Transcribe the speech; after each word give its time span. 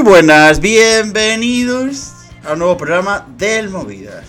Muy 0.00 0.12
buenas, 0.12 0.60
bienvenidos 0.60 2.12
a 2.42 2.54
un 2.54 2.60
nuevo 2.60 2.78
programa 2.78 3.26
del 3.36 3.68
Movidas. 3.68 4.24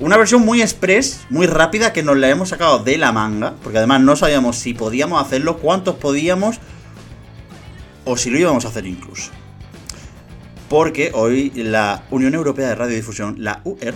Una 0.00 0.18
versión 0.18 0.42
muy 0.42 0.60
express, 0.60 1.22
muy 1.30 1.46
rápida, 1.46 1.94
que 1.94 2.02
nos 2.02 2.18
la 2.18 2.28
hemos 2.28 2.50
sacado 2.50 2.80
de 2.80 2.98
la 2.98 3.10
manga, 3.10 3.54
porque 3.62 3.78
además 3.78 4.02
no 4.02 4.16
sabíamos 4.16 4.58
si 4.58 4.74
podíamos 4.74 5.22
hacerlo, 5.22 5.56
cuántos 5.60 5.94
podíamos, 5.94 6.58
o 8.04 8.18
si 8.18 8.28
lo 8.28 8.38
íbamos 8.38 8.66
a 8.66 8.68
hacer 8.68 8.84
incluso. 8.84 9.30
Porque 10.68 11.10
hoy 11.14 11.52
la 11.54 12.02
Unión 12.10 12.34
Europea 12.34 12.68
de 12.68 12.74
Radiodifusión, 12.74 13.36
la 13.38 13.62
UR, 13.64 13.94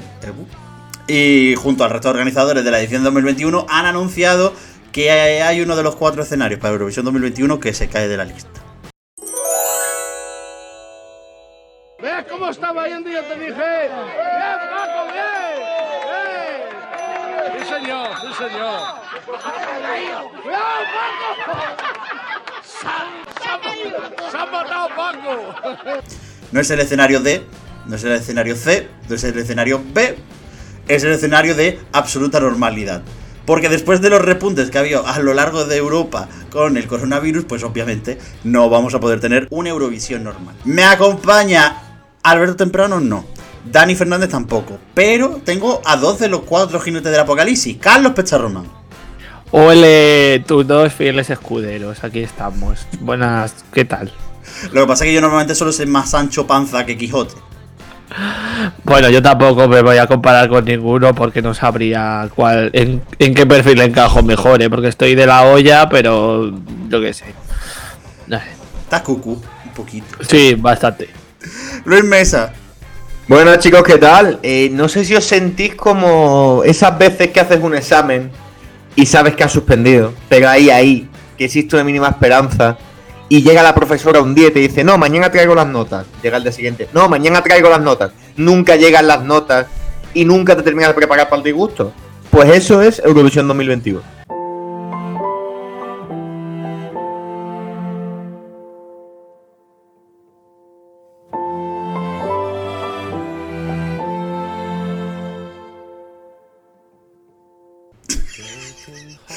y 1.08 1.54
junto 1.58 1.84
al 1.84 1.90
resto 1.90 2.08
de 2.08 2.12
organizadores 2.12 2.64
de 2.64 2.70
la 2.70 2.80
edición 2.80 3.04
2021 3.04 3.66
han 3.68 3.84
anunciado 3.84 4.54
que 4.92 5.10
hay 5.10 5.60
uno 5.60 5.76
de 5.76 5.82
los 5.82 5.94
cuatro 5.94 6.22
escenarios 6.22 6.58
para 6.58 6.72
Eurovisión 6.72 7.04
2021 7.04 7.60
que 7.60 7.74
se 7.74 7.88
cae 7.88 8.08
de 8.08 8.16
la 8.16 8.24
lista. 8.24 8.71
Estaba 12.52 12.86
yendo? 12.86 13.10
Yo 13.10 13.22
te 13.24 13.34
dije. 13.34 13.52
¡Bien, 13.52 13.90
Paco, 14.70 15.06
bien! 15.10 15.52
¡Bien! 16.08 17.58
Sí, 17.58 17.74
señor, 17.74 18.08
sí, 18.20 18.28
señor. 18.38 18.80
¡Cuidado, 20.42 20.82
Paco! 20.94 21.56
¡Se 24.30 24.36
ha 24.36 24.46
matado 24.46 24.88
Paco! 24.94 25.32
No 26.52 26.60
es 26.60 26.70
el 26.70 26.80
escenario 26.80 27.20
D, 27.20 27.46
no 27.86 27.96
es 27.96 28.04
el 28.04 28.12
escenario 28.12 28.54
C, 28.54 28.88
no 29.08 29.14
es 29.14 29.24
el 29.24 29.38
escenario 29.38 29.82
B, 29.92 30.18
es 30.88 31.04
el 31.04 31.12
escenario 31.12 31.54
de 31.54 31.80
absoluta 31.92 32.38
normalidad. 32.38 33.02
Porque 33.46 33.68
después 33.68 34.00
de 34.00 34.10
los 34.10 34.22
repuntes 34.22 34.70
que 34.70 34.78
ha 34.78 34.82
habido 34.82 35.04
a 35.06 35.18
lo 35.18 35.34
largo 35.34 35.64
de 35.64 35.76
Europa 35.76 36.28
con 36.50 36.76
el 36.76 36.86
coronavirus, 36.86 37.44
pues 37.46 37.64
obviamente 37.64 38.18
no 38.44 38.68
vamos 38.68 38.94
a 38.94 39.00
poder 39.00 39.18
tener 39.18 39.48
una 39.50 39.70
Eurovisión 39.70 40.22
normal. 40.22 40.54
Me 40.64 40.84
acompaña 40.84 41.81
Alberto 42.22 42.56
Temprano, 42.56 43.00
no. 43.00 43.24
Dani 43.64 43.94
Fernández 43.94 44.30
tampoco. 44.30 44.78
Pero 44.94 45.40
tengo 45.44 45.80
a 45.84 45.96
dos 45.96 46.18
de 46.18 46.28
los 46.28 46.42
cuatro 46.42 46.80
jinetes 46.80 47.10
del 47.10 47.20
apocalipsis. 47.20 47.78
Carlos 47.78 48.12
Pecharromán. 48.12 48.64
Ole, 49.50 50.42
tus 50.46 50.66
dos 50.66 50.92
fieles 50.92 51.28
escuderos, 51.28 52.02
aquí 52.04 52.20
estamos. 52.20 52.86
Buenas, 53.00 53.64
¿qué 53.72 53.84
tal? 53.84 54.10
Lo 54.72 54.82
que 54.82 54.86
pasa 54.86 55.04
es 55.04 55.10
que 55.10 55.14
yo 55.14 55.20
normalmente 55.20 55.54
solo 55.54 55.72
soy 55.72 55.86
más 55.86 56.10
Sancho 56.10 56.46
Panza 56.46 56.86
que 56.86 56.96
Quijote. 56.96 57.34
Bueno, 58.84 59.10
yo 59.10 59.22
tampoco 59.22 59.68
me 59.68 59.82
voy 59.82 59.98
a 59.98 60.06
comparar 60.06 60.48
con 60.48 60.64
ninguno 60.64 61.14
porque 61.14 61.42
no 61.42 61.54
sabría 61.54 62.28
cuál, 62.34 62.70
en, 62.72 63.02
qué 63.18 63.46
perfil 63.46 63.80
encajo 63.80 64.22
mejor, 64.22 64.62
¿eh? 64.62 64.70
porque 64.70 64.88
estoy 64.88 65.14
de 65.14 65.26
la 65.26 65.44
olla, 65.44 65.88
pero 65.88 66.50
yo 66.88 67.00
qué 67.00 67.12
sé. 67.12 67.34
No 68.26 68.38
sé. 68.38 68.44
Está 68.84 69.02
cucu, 69.02 69.32
un 69.32 69.72
poquito. 69.74 70.16
Sí, 70.28 70.54
bastante. 70.54 71.21
Luis 71.84 72.04
Mesa. 72.04 72.52
Bueno 73.28 73.56
chicos, 73.56 73.82
¿qué 73.82 73.98
tal? 73.98 74.40
Eh, 74.42 74.70
no 74.72 74.88
sé 74.88 75.04
si 75.04 75.14
os 75.14 75.24
sentís 75.24 75.74
como 75.74 76.62
esas 76.64 76.98
veces 76.98 77.30
que 77.30 77.40
haces 77.40 77.60
un 77.62 77.74
examen 77.74 78.30
y 78.96 79.06
sabes 79.06 79.34
que 79.34 79.44
has 79.44 79.52
suspendido, 79.52 80.12
pero 80.28 80.48
ahí, 80.48 80.70
ahí, 80.70 81.08
que 81.38 81.46
existe 81.46 81.76
una 81.76 81.84
mínima 81.84 82.08
esperanza 82.08 82.76
y 83.28 83.42
llega 83.42 83.62
la 83.62 83.74
profesora 83.74 84.20
un 84.20 84.34
día 84.34 84.48
y 84.48 84.50
te 84.50 84.58
dice, 84.58 84.84
no, 84.84 84.98
mañana 84.98 85.30
traigo 85.30 85.54
las 85.54 85.66
notas. 85.66 86.04
Llega 86.22 86.36
el 86.36 86.42
día 86.42 86.52
siguiente, 86.52 86.88
no, 86.92 87.08
mañana 87.08 87.42
traigo 87.42 87.70
las 87.70 87.80
notas. 87.80 88.12
Nunca 88.36 88.76
llegan 88.76 89.06
las 89.06 89.24
notas 89.24 89.66
y 90.12 90.26
nunca 90.26 90.54
te 90.54 90.62
terminas 90.62 90.90
de 90.90 90.94
preparar 90.94 91.30
para 91.30 91.38
el 91.38 91.44
disgusto. 91.44 91.92
Pues 92.30 92.50
eso 92.50 92.82
es 92.82 93.00
Eurovisión 93.02 93.48
2021. 93.48 94.21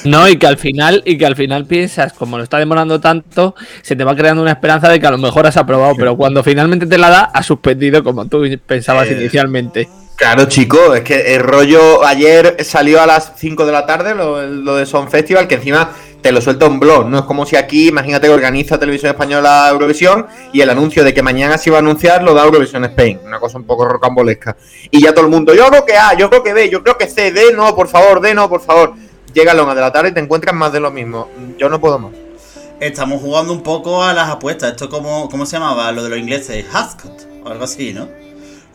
No, 0.06 0.28
y 0.28 0.38
que 0.38 0.46
al 0.46 0.56
final, 0.56 1.02
y 1.04 1.18
que 1.18 1.26
al 1.26 1.36
final 1.36 1.66
piensas, 1.66 2.12
como 2.12 2.38
lo 2.38 2.44
está 2.44 2.58
demorando 2.58 3.00
tanto, 3.00 3.54
se 3.82 3.96
te 3.96 4.04
va 4.04 4.14
creando 4.14 4.42
una 4.42 4.52
esperanza 4.52 4.88
de 4.88 5.00
que 5.00 5.06
a 5.06 5.10
lo 5.10 5.18
mejor 5.18 5.46
has 5.46 5.56
aprobado, 5.56 5.94
pero 5.96 6.16
cuando 6.16 6.42
finalmente 6.44 6.86
te 6.86 6.96
la 6.96 7.10
da, 7.10 7.20
has 7.32 7.46
suspendido 7.46 8.04
como 8.04 8.26
tú 8.26 8.44
pensabas 8.66 9.08
eh, 9.08 9.16
inicialmente. 9.18 9.88
Claro, 10.16 10.46
chico, 10.46 10.94
es 10.94 11.02
que 11.02 11.34
el 11.34 11.42
rollo 11.42 12.04
ayer 12.04 12.56
salió 12.64 13.02
a 13.02 13.06
las 13.06 13.32
5 13.36 13.66
de 13.66 13.72
la 13.72 13.84
tarde, 13.84 14.14
lo, 14.14 14.76
de 14.76 14.86
Son 14.86 15.10
Festival, 15.10 15.46
que 15.46 15.56
encima 15.56 15.90
te 16.22 16.32
lo 16.32 16.40
suelta 16.40 16.66
un 16.66 16.80
blog, 16.80 17.06
¿no? 17.06 17.18
Es 17.18 17.24
como 17.24 17.44
si 17.44 17.56
aquí, 17.56 17.88
imagínate 17.88 18.26
que 18.26 18.32
organiza 18.32 18.78
Televisión 18.78 19.10
Española 19.10 19.68
Eurovisión 19.70 20.26
y 20.52 20.62
el 20.62 20.70
anuncio 20.70 21.04
de 21.04 21.12
que 21.12 21.22
mañana 21.22 21.58
se 21.58 21.68
iba 21.68 21.76
a 21.76 21.80
anunciar 21.80 22.22
lo 22.22 22.32
da 22.32 22.44
Eurovisión 22.44 22.84
Spain, 22.84 23.20
una 23.24 23.38
cosa 23.38 23.58
un 23.58 23.64
poco 23.64 23.86
rocambolesca. 23.86 24.56
Y 24.90 25.02
ya 25.02 25.12
todo 25.12 25.26
el 25.26 25.30
mundo, 25.30 25.54
yo 25.54 25.66
creo 25.68 25.84
que 25.84 25.96
A, 25.96 26.14
yo 26.14 26.30
creo 26.30 26.42
que 26.42 26.54
B, 26.54 26.70
yo 26.70 26.82
creo 26.82 26.96
que 26.96 27.08
C, 27.08 27.30
D, 27.30 27.52
no, 27.54 27.76
por 27.76 27.88
favor, 27.88 28.20
D, 28.20 28.32
no, 28.32 28.48
por 28.48 28.62
favor 28.62 28.94
llega 29.36 29.52
a 29.52 29.74
de 29.74 29.80
la 29.82 29.92
tarde 29.92 30.08
y 30.08 30.12
te 30.12 30.20
encuentras 30.20 30.54
más 30.54 30.72
de 30.72 30.80
lo 30.80 30.90
mismo. 30.90 31.28
Yo 31.58 31.68
no 31.68 31.78
puedo 31.78 31.98
más. 31.98 32.12
Estamos 32.80 33.20
jugando 33.20 33.52
un 33.52 33.62
poco 33.62 34.02
a 34.02 34.14
las 34.14 34.30
apuestas. 34.30 34.70
Esto 34.70 34.88
como, 34.88 35.28
¿cómo 35.28 35.44
se 35.44 35.56
llamaba? 35.56 35.92
Lo 35.92 36.02
de 36.02 36.08
los 36.08 36.18
ingleses, 36.18 36.64
Ascot 36.72 37.28
o 37.44 37.48
algo 37.48 37.64
así, 37.64 37.92
¿no? 37.92 38.08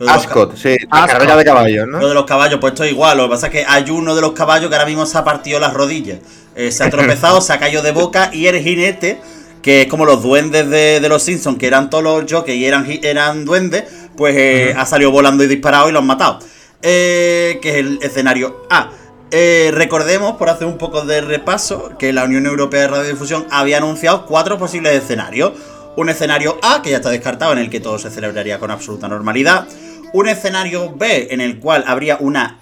Ascot, 0.06 0.56
sí, 0.56 0.76
la 0.90 1.06
carrera 1.06 1.36
de 1.36 1.44
caballos, 1.44 1.86
¿no? 1.86 1.98
Lo 1.98 2.08
de 2.08 2.14
los 2.14 2.24
caballos, 2.24 2.58
pues 2.60 2.72
esto 2.72 2.84
es 2.84 2.92
igual. 2.92 3.18
Lo 3.18 3.24
que 3.24 3.30
pasa 3.30 3.46
es 3.48 3.52
que 3.52 3.64
hay 3.66 3.90
uno 3.90 4.14
de 4.14 4.20
los 4.20 4.32
caballos 4.32 4.68
que 4.68 4.76
ahora 4.76 4.86
mismo 4.86 5.04
se 5.04 5.18
ha 5.18 5.24
partido 5.24 5.58
las 5.58 5.74
rodillas. 5.74 6.18
Eh, 6.54 6.70
se 6.70 6.84
ha 6.84 6.90
tropezado, 6.90 7.40
se 7.40 7.52
ha 7.52 7.58
caído 7.58 7.82
de 7.82 7.90
boca 7.90 8.30
y 8.32 8.46
el 8.46 8.60
jinete, 8.60 9.20
que 9.62 9.82
es 9.82 9.88
como 9.88 10.04
los 10.04 10.22
duendes 10.22 10.68
de, 10.70 11.08
los 11.08 11.22
Simpsons, 11.22 11.58
que 11.58 11.66
eran 11.66 11.90
todos 11.90 12.04
los 12.04 12.32
jockeys 12.32 12.56
y 12.56 12.66
eran, 12.66 12.86
eran 13.02 13.44
duendes, 13.44 13.84
pues 14.16 14.34
eh, 14.36 14.74
ha 14.76 14.86
salido 14.86 15.10
volando 15.10 15.42
y 15.44 15.48
disparado 15.48 15.88
y 15.88 15.92
lo 15.92 15.98
han 16.00 16.06
matado. 16.06 16.38
Eh, 16.82 17.58
que 17.62 17.70
es 17.70 17.76
el 17.76 17.98
escenario 18.02 18.66
A. 18.70 18.90
Eh, 19.34 19.70
recordemos, 19.72 20.36
por 20.36 20.50
hacer 20.50 20.66
un 20.66 20.76
poco 20.76 21.06
de 21.06 21.22
repaso, 21.22 21.96
que 21.98 22.12
la 22.12 22.24
Unión 22.24 22.44
Europea 22.44 22.82
de 22.82 22.88
Radiodifusión 22.88 23.46
había 23.50 23.78
anunciado 23.78 24.26
cuatro 24.26 24.58
posibles 24.58 24.92
escenarios. 24.92 25.52
Un 25.96 26.10
escenario 26.10 26.58
A, 26.62 26.82
que 26.82 26.90
ya 26.90 26.96
está 26.96 27.08
descartado, 27.08 27.52
en 27.54 27.58
el 27.58 27.70
que 27.70 27.80
todo 27.80 27.98
se 27.98 28.10
celebraría 28.10 28.58
con 28.58 28.70
absoluta 28.70 29.08
normalidad. 29.08 29.66
Un 30.12 30.28
escenario 30.28 30.94
B, 30.94 31.28
en 31.30 31.40
el 31.40 31.58
cual 31.60 31.82
habría 31.86 32.18
una 32.20 32.58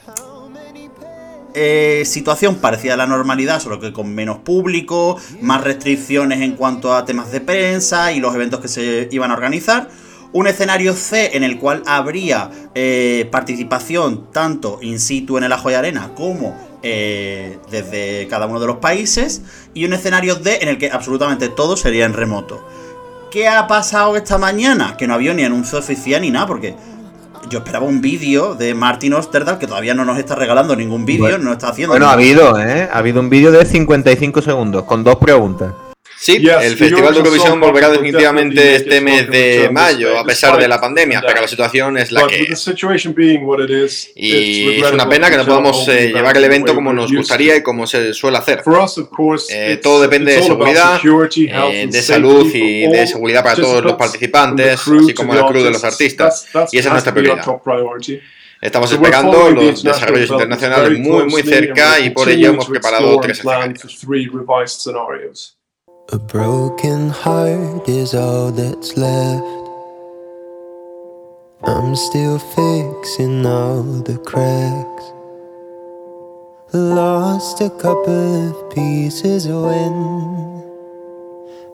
eh, 1.55 2.05
situación 2.07 2.57
parecida 2.59 2.95
a 2.95 2.97
la 2.97 3.07
normalidad, 3.09 3.61
solo 3.61 3.81
que 3.81 3.93
con 3.93 4.15
menos 4.15 4.39
público, 4.39 5.19
más 5.41 5.65
restricciones 5.65 6.41
en 6.41 6.53
cuanto 6.53 6.95
a 6.95 7.05
temas 7.05 7.33
de 7.33 7.41
prensa 7.41 8.13
y 8.13 8.21
los 8.21 8.33
eventos 8.33 8.61
que 8.61 8.69
se 8.69 9.09
iban 9.11 9.33
a 9.33 9.35
organizar. 9.35 9.89
Un 10.33 10.47
escenario 10.47 10.95
C 10.95 11.37
en 11.37 11.43
el 11.43 11.59
cual 11.59 11.83
habría 11.87 12.51
eh, 12.75 13.29
participación 13.33 14.31
tanto 14.33 14.79
in 14.81 15.01
situ 15.01 15.39
en 15.39 15.45
el 15.45 15.53
Ajo 15.53 15.71
y 15.71 15.75
Arena 15.75 16.13
como 16.15 16.57
eh, 16.83 17.59
desde 17.71 18.29
cada 18.29 18.47
uno 18.47 18.61
de 18.61 18.67
los 18.67 18.77
países. 18.77 19.43
Y 19.75 19.85
un 19.85 19.93
escenario 19.93 20.37
D 20.37 20.59
en 20.63 20.69
el 20.69 20.79
que 20.79 20.91
absolutamente 20.91 21.49
todo 21.49 21.77
sería 21.77 22.05
en 22.05 22.13
remoto. 22.13 22.65
¿Qué 23.31 23.49
ha 23.49 23.67
pasado 23.67 24.17
esta 24.17 24.39
mañana? 24.39 24.97
Que 24.97 25.07
no 25.07 25.15
había 25.15 25.35
ni 25.35 25.45
anuncio 25.45 25.79
oficial 25.79 26.23
ni 26.23 26.31
nada, 26.31 26.47
porque 26.47 26.75
yo 27.49 27.59
esperaba 27.59 27.87
un 27.87 28.01
vídeo 28.01 28.55
de 28.55 28.75
Martin 28.75 29.15
Osterdahl 29.15 29.59
que 29.59 29.67
todavía 29.67 29.95
no 29.95 30.05
nos 30.05 30.19
está 30.19 30.35
regalando 30.35 30.77
ningún 30.77 31.05
vídeo, 31.07 31.39
no 31.39 31.53
está 31.53 31.69
haciendo. 31.69 31.93
Bueno, 31.93 32.07
ha 32.07 32.13
habido, 32.13 32.59
¿eh? 32.59 32.89
Ha 32.93 32.99
habido 32.99 33.21
un 33.21 33.31
vídeo 33.31 33.51
de 33.51 33.65
55 33.65 34.43
segundos 34.43 34.85
con 34.85 35.05
dos 35.05 35.17
preguntas. 35.17 35.73
Sí, 36.23 36.37
el 36.37 36.77
Festival 36.77 37.15
de 37.15 37.19
Eurovisión 37.21 37.59
volverá 37.61 37.89
definitivamente 37.89 38.77
este 38.77 39.01
mes 39.01 39.31
de 39.31 39.71
mayo, 39.73 40.19
a 40.19 40.25
pesar 40.25 40.59
de 40.59 40.69
la 40.69 40.79
pandemia, 40.79 41.23
pero 41.27 41.41
la 41.41 41.49
situación 41.49 41.97
es 41.97 42.13
la 42.13 42.27
que 42.27 42.43
es. 42.43 42.51
Y 44.15 44.33
es 44.83 44.93
una 44.93 45.09
pena 45.09 45.31
que 45.31 45.37
no 45.39 45.47
podamos 45.47 45.89
eh, 45.89 46.13
llevar 46.13 46.37
el 46.37 46.45
evento 46.45 46.75
como 46.75 46.93
nos 46.93 47.11
gustaría 47.11 47.57
y 47.57 47.63
como 47.63 47.87
se 47.87 48.13
suele 48.13 48.37
hacer. 48.37 48.63
Eh, 49.51 49.79
todo 49.83 50.03
depende 50.03 50.33
de 50.33 50.43
seguridad, 50.43 51.01
eh, 51.73 51.87
de 51.91 52.03
salud 52.03 52.47
y 52.55 52.87
de 52.89 53.07
seguridad 53.07 53.43
para 53.43 53.57
todos 53.57 53.83
los 53.83 53.95
participantes, 53.95 54.81
así 55.05 55.15
como 55.15 55.35
la 55.35 55.47
cruz 55.47 55.65
de 55.65 55.71
los 55.71 55.85
artistas. 55.85 56.47
Y 56.73 56.79
esa 56.79 56.89
es 56.89 56.93
nuestra 56.93 57.13
prioridad. 57.15 57.45
Estamos 58.61 58.93
esperando 58.93 59.51
los 59.51 59.83
desarrollos 59.83 60.31
internacionales 60.31 60.99
muy, 60.99 61.25
muy 61.25 61.43
cerca 61.43 61.99
y 62.01 62.11
por 62.11 62.29
ello 62.29 62.51
hemos 62.51 62.67
preparado 62.69 63.19
tres 63.21 63.39
escenarios. 63.39 63.83
A 66.13 66.19
broken 66.19 67.09
heart 67.11 67.89
is 67.89 68.15
all 68.15 68.51
that's 68.51 68.97
left. 68.97 69.45
I'm 71.63 71.95
still 71.95 72.37
fixing 72.37 73.47
all 73.47 73.85
the 73.85 74.19
cracks. 74.27 75.05
Lost 76.73 77.61
a 77.61 77.71
couple 77.71 78.49
of 78.49 78.75
pieces 78.75 79.47
when 79.47 80.65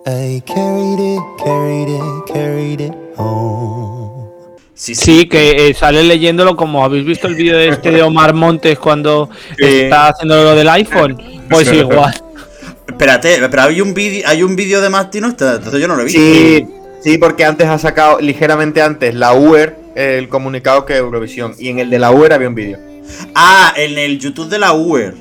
I 0.05 0.43
carried 0.45 1.01
it, 1.01 1.23
carried 1.39 1.89
it, 1.89 2.27
carried 2.27 2.81
it 2.83 2.95
home. 3.17 4.29
Sí, 4.75 4.95
sí, 4.95 5.27
que 5.31 5.71
eh, 5.71 5.73
sale 5.73 6.03
leyéndolo 6.03 6.57
como 6.57 6.85
habéis 6.85 7.07
visto 7.07 7.27
el 7.27 7.37
vídeo 7.37 7.57
de 7.57 7.69
este 7.69 7.91
de 7.91 8.03
Omar 8.03 8.35
Montes 8.35 8.79
cuando 8.79 9.31
está 9.57 10.09
haciendo 10.09 10.45
lo 10.45 10.55
del 10.55 10.69
iPhone. 10.69 11.17
Pues 11.49 11.73
igual. 11.73 12.15
Espérate, 12.87 13.39
pero 13.51 13.63
hay 13.63 13.81
un 13.81 13.95
vídeo 13.95 14.27
hay 14.27 14.43
un 14.43 14.57
vídeo 14.57 14.81
de 14.81 14.89
Martin 14.89 15.25
entonces 15.25 15.81
yo 15.81 15.89
no 15.89 15.97
lo 15.97 16.03
he 16.03 16.05
visto. 16.05 16.21
Sí, 16.21 16.67
Sí, 17.07 17.19
porque 17.19 17.45
antes 17.45 17.69
ha 17.69 17.79
sacado 17.79 18.19
ligeramente 18.21 18.83
antes 18.83 19.15
la 19.15 19.33
UER 19.33 19.79
el 19.95 20.29
comunicado 20.29 20.85
que 20.85 20.97
Eurovisión. 20.97 21.55
Y 21.59 21.69
en 21.69 21.79
el 21.79 21.89
de 21.89 22.01
la 22.01 22.11
UER 22.11 22.33
había 22.33 22.49
un 22.49 22.57
vídeo. 22.57 22.79
Ah, 23.35 23.73
en 23.77 23.97
el 23.97 24.19
YouTube 24.19 24.49
de 24.49 24.59
la 24.59 24.73
UER. 24.73 25.15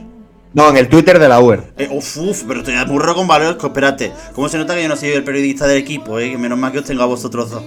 No, 0.53 0.69
en 0.69 0.77
el 0.77 0.87
Twitter 0.87 1.19
de 1.19 1.27
la 1.27 1.39
UER. 1.39 1.63
Eh, 1.77 1.87
uf, 1.91 2.17
uf, 2.17 2.43
pero 2.47 2.63
te 2.63 2.83
burro 2.85 3.13
con 3.13 3.27
Valesco, 3.27 3.67
espérate. 3.67 4.11
¿Cómo 4.33 4.49
se 4.49 4.57
nota 4.57 4.73
que 4.73 4.81
yo 4.81 4.89
no 4.89 4.95
soy 4.95 5.09
el 5.09 5.23
periodista 5.23 5.67
del 5.67 5.77
equipo, 5.77 6.17
eh? 6.19 6.37
Menos 6.37 6.57
mal 6.57 6.71
que 6.71 6.79
os 6.79 6.85
tengo 6.85 7.03
a 7.03 7.07
vosotros 7.07 7.51
dos. 7.51 7.63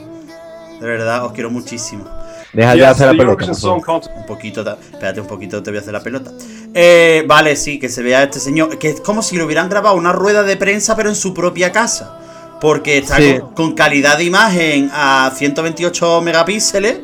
De 0.81 0.87
verdad, 0.87 1.25
os 1.25 1.33
quiero 1.33 1.51
muchísimo. 1.51 2.05
Deja 2.52 2.75
ya 2.75 2.90
hacer 2.90 3.06
la 3.06 3.12
pelota. 3.12 3.44
Un 3.44 4.26
poquito, 4.26 4.61
espérate 4.61 5.20
un 5.20 5.26
poquito, 5.26 5.62
te 5.62 5.70
voy 5.70 5.79
a 5.79 5.81
hacer 5.81 5.93
la 5.93 6.02
pelota. 6.02 6.31
Eh, 6.75 7.25
vale, 7.26 7.56
sí, 7.56 7.79
que 7.79 7.88
se 7.88 8.02
vea 8.02 8.23
este 8.23 8.40
señor. 8.40 8.79
Que 8.79 8.90
es 8.90 9.00
como 9.00 9.23
si 9.23 9.37
le 9.37 9.44
hubieran 9.44 9.69
grabado 9.69 9.96
una 9.96 10.12
rueda 10.12 10.43
de 10.43 10.56
prensa, 10.56 10.96
pero 10.96 11.08
en 11.08 11.14
su 11.14 11.35
propia 11.35 11.73
casa. 11.73 12.19
Porque 12.61 12.99
está 12.99 13.17
con, 13.55 13.75
calidad 13.75 14.19
de 14.19 14.25
imagen 14.25 14.90
a 14.93 15.32
128 15.35 16.20
megapíxeles. 16.23 17.00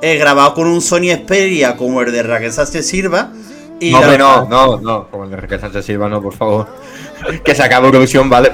Eh, 0.00 0.16
grabado 0.16 0.54
con 0.54 0.66
un 0.66 0.80
Sony 0.80 1.14
Xperia 1.14 1.76
como 1.76 2.02
el 2.02 2.12
de 2.12 2.22
Raquel 2.22 2.52
Sánchez 2.52 2.86
Silva. 2.86 3.32
Y 3.80 3.92
no, 3.92 4.16
no, 4.16 4.46
no, 4.46 4.80
no, 4.80 5.08
como 5.08 5.24
el 5.24 5.30
de 5.30 5.36
Raquel 5.36 5.60
Sánchez 5.60 5.84
Silva, 5.84 6.08
no, 6.08 6.22
por 6.22 6.34
favor. 6.34 6.68
que 7.44 7.54
se 7.54 7.62
acabe 7.62 7.86
Eurovisión, 7.86 8.28
vale. 8.28 8.52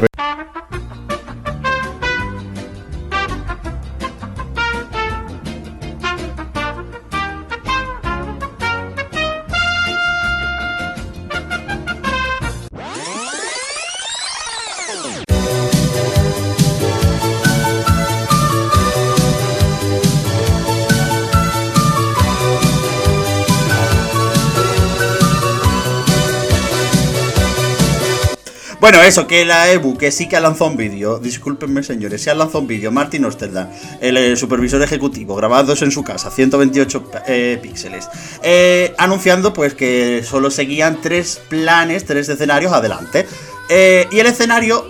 Bueno, 28.80 29.02
eso, 29.02 29.26
que 29.26 29.44
la 29.44 29.72
EBU, 29.72 29.98
que 29.98 30.12
sí 30.12 30.28
que 30.28 30.36
ha 30.36 30.40
lanzado 30.40 30.70
un 30.70 30.76
vídeo, 30.76 31.18
discúlpenme 31.18 31.82
señores, 31.82 32.22
se 32.22 32.30
ha 32.30 32.34
lanzado 32.34 32.60
un 32.60 32.68
vídeo, 32.68 32.92
Martin 32.92 33.24
Osterdan, 33.24 33.72
el, 34.00 34.36
supervisor 34.36 34.80
ejecutivo, 34.80 35.34
grabados 35.34 35.82
en 35.82 35.90
su 35.90 36.04
casa, 36.04 36.30
128 36.30 37.10
eh, 37.26 37.58
píxeles, 37.60 38.08
eh, 38.40 38.94
anunciando 38.96 39.52
pues 39.52 39.74
que 39.74 40.22
solo 40.24 40.48
seguían 40.52 41.00
tres 41.02 41.40
planes, 41.48 42.04
tres 42.04 42.28
escenarios 42.28 42.72
adelante. 42.72 43.26
Eh, 43.68 44.06
y 44.12 44.20
el 44.20 44.26
escenario 44.26 44.86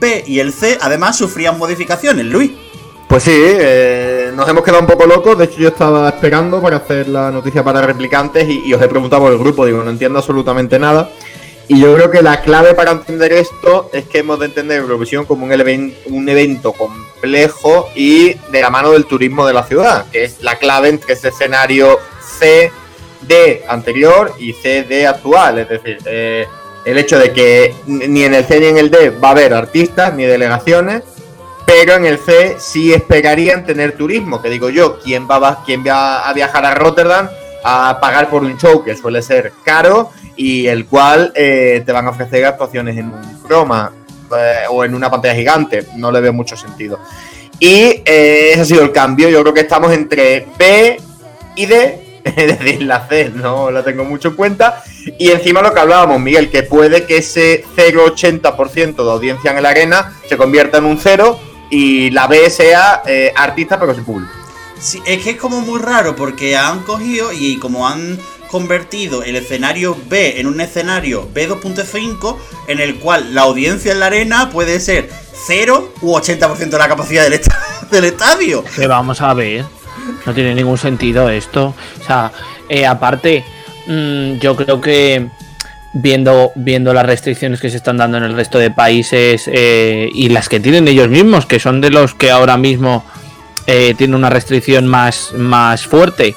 B 0.00 0.24
y 0.26 0.38
el 0.38 0.54
C 0.54 0.78
además 0.80 1.18
sufrían 1.18 1.58
modificaciones, 1.58 2.24
Luis. 2.24 2.52
Pues 3.06 3.22
sí, 3.22 3.38
nos 4.34 4.48
hemos 4.48 4.64
quedado 4.64 4.80
un 4.80 4.88
poco 4.88 5.06
locos. 5.06 5.38
De 5.38 5.44
hecho, 5.44 5.58
yo 5.58 5.68
estaba 5.68 6.08
esperando 6.08 6.60
para 6.60 6.78
hacer 6.78 7.06
la 7.08 7.30
noticia 7.30 7.62
para 7.62 7.82
replicantes 7.82 8.48
y, 8.48 8.72
os 8.72 8.82
he 8.82 8.88
preguntado 8.88 9.22
por 9.22 9.32
el 9.32 9.38
grupo. 9.38 9.66
Digo, 9.66 9.84
no 9.84 9.90
entiendo 9.90 10.18
absolutamente 10.18 10.78
nada. 10.78 11.10
Y 11.66 11.80
yo 11.80 11.94
creo 11.94 12.10
que 12.10 12.22
la 12.22 12.42
clave 12.42 12.74
para 12.74 12.90
entender 12.90 13.32
esto 13.32 13.88
es 13.92 14.04
que 14.04 14.18
hemos 14.18 14.38
de 14.38 14.46
entender 14.46 14.80
Eurovisión 14.80 15.24
como 15.24 15.46
un, 15.46 15.94
un 16.06 16.28
evento 16.28 16.72
complejo 16.72 17.88
y 17.94 18.34
de 18.34 18.60
la 18.60 18.68
mano 18.68 18.90
del 18.90 19.06
turismo 19.06 19.46
de 19.46 19.54
la 19.54 19.62
ciudad, 19.64 20.04
que 20.10 20.24
es 20.24 20.42
la 20.42 20.56
clave 20.58 20.90
entre 20.90 21.14
ese 21.14 21.28
escenario 21.28 21.98
C 22.38 22.70
D 23.22 23.64
anterior 23.66 24.34
y 24.38 24.52
C 24.52 24.82
D 24.82 25.06
actual. 25.06 25.60
Es 25.60 25.68
decir, 25.70 25.98
eh, 26.04 26.46
el 26.84 26.98
hecho 26.98 27.18
de 27.18 27.32
que 27.32 27.74
ni 27.86 28.24
en 28.24 28.34
el 28.34 28.44
C 28.44 28.60
ni 28.60 28.66
en 28.66 28.76
el 28.76 28.90
D 28.90 29.08
va 29.10 29.28
a 29.28 29.30
haber 29.30 29.54
artistas 29.54 30.12
ni 30.12 30.24
delegaciones, 30.24 31.02
pero 31.64 31.94
en 31.94 32.04
el 32.04 32.18
C 32.18 32.56
sí 32.58 32.92
esperarían 32.92 33.64
tener 33.64 33.96
turismo, 33.96 34.42
que 34.42 34.50
digo 34.50 34.68
yo, 34.68 35.00
¿quién 35.00 35.26
va, 35.26 35.62
quién 35.64 35.82
va 35.82 36.28
a 36.28 36.32
viajar 36.34 36.66
a 36.66 36.74
Rotterdam 36.74 37.30
a 37.64 37.98
pagar 38.00 38.30
por 38.30 38.42
un 38.42 38.56
show 38.58 38.84
que 38.84 38.94
suele 38.94 39.22
ser 39.22 39.52
caro? 39.64 40.12
y 40.36 40.66
el 40.66 40.86
cual 40.86 41.32
eh, 41.34 41.82
te 41.84 41.92
van 41.92 42.06
a 42.06 42.10
ofrecer 42.10 42.44
actuaciones 42.44 42.96
en 42.96 43.06
un 43.06 43.42
croma 43.46 43.92
eh, 44.36 44.64
o 44.70 44.84
en 44.84 44.94
una 44.94 45.10
pantalla 45.10 45.34
gigante. 45.34 45.86
No 45.96 46.10
le 46.10 46.20
veo 46.20 46.32
mucho 46.32 46.56
sentido. 46.56 46.98
Y 47.60 48.02
eh, 48.04 48.50
ese 48.52 48.60
ha 48.60 48.64
sido 48.64 48.82
el 48.82 48.92
cambio. 48.92 49.28
Yo 49.28 49.42
creo 49.42 49.54
que 49.54 49.60
estamos 49.60 49.92
entre 49.92 50.46
B 50.58 51.00
y 51.56 51.66
D, 51.66 52.20
es 52.24 52.58
decir, 52.58 52.82
la 52.82 53.06
C 53.06 53.30
no 53.32 53.70
la 53.70 53.84
tengo 53.84 54.04
mucho 54.04 54.28
en 54.28 54.34
cuenta. 54.34 54.82
Y 55.18 55.30
encima 55.30 55.62
lo 55.62 55.72
que 55.72 55.80
hablábamos, 55.80 56.20
Miguel, 56.20 56.50
que 56.50 56.64
puede 56.64 57.04
que 57.04 57.18
ese 57.18 57.64
0,80% 57.76 59.04
de 59.04 59.10
audiencia 59.10 59.52
en 59.52 59.62
la 59.62 59.68
arena 59.68 60.14
se 60.28 60.36
convierta 60.36 60.78
en 60.78 60.84
un 60.84 60.98
cero 60.98 61.38
y 61.70 62.10
la 62.10 62.26
B 62.26 62.50
sea 62.50 63.02
artista 63.36 63.78
pero 63.78 63.94
sin 63.94 64.04
público. 64.04 64.43
Sí, 64.84 65.00
es 65.06 65.24
que 65.24 65.30
es 65.30 65.36
como 65.38 65.62
muy 65.62 65.80
raro 65.80 66.14
porque 66.14 66.58
han 66.58 66.82
cogido 66.82 67.32
y 67.32 67.56
como 67.56 67.88
han 67.88 68.18
convertido 68.50 69.22
el 69.22 69.34
escenario 69.34 69.96
B 70.10 70.38
en 70.38 70.46
un 70.46 70.60
escenario 70.60 71.26
B2.5 71.32 72.36
en 72.68 72.80
el 72.80 72.96
cual 72.96 73.34
la 73.34 73.40
audiencia 73.40 73.92
en 73.92 74.00
la 74.00 74.06
arena 74.06 74.50
puede 74.50 74.80
ser 74.80 75.08
0 75.46 75.94
u 76.02 76.12
80% 76.12 76.68
de 76.68 76.78
la 76.78 76.86
capacidad 76.86 77.24
del, 77.90 78.04
estadio. 78.04 78.62
Que 78.76 78.86
vamos 78.86 79.22
a 79.22 79.32
ver, 79.32 79.64
no 80.26 80.34
tiene 80.34 80.54
ningún 80.54 80.76
sentido 80.76 81.30
esto. 81.30 81.74
O 82.02 82.04
sea, 82.04 82.30
eh, 82.68 82.84
aparte, 82.84 83.42
mm, 83.86 84.34
yo 84.34 84.54
creo 84.54 84.82
que 84.82 85.28
viendo, 85.94 86.52
viendo 86.56 86.92
las 86.92 87.06
restricciones 87.06 87.58
que 87.58 87.70
se 87.70 87.78
están 87.78 87.96
dando 87.96 88.18
en 88.18 88.24
el 88.24 88.34
resto 88.34 88.58
de 88.58 88.70
países 88.70 89.48
eh, 89.50 90.10
y 90.12 90.28
las 90.28 90.50
que 90.50 90.60
tienen 90.60 90.86
ellos 90.88 91.08
mismos, 91.08 91.46
que 91.46 91.58
son 91.58 91.80
de 91.80 91.88
los 91.88 92.14
que 92.14 92.30
ahora 92.30 92.58
mismo 92.58 93.02
eh, 93.66 93.94
tienen 93.96 94.14
una 94.14 94.30
restricción 94.30 94.86
más, 94.86 95.32
más 95.34 95.86
fuerte, 95.86 96.34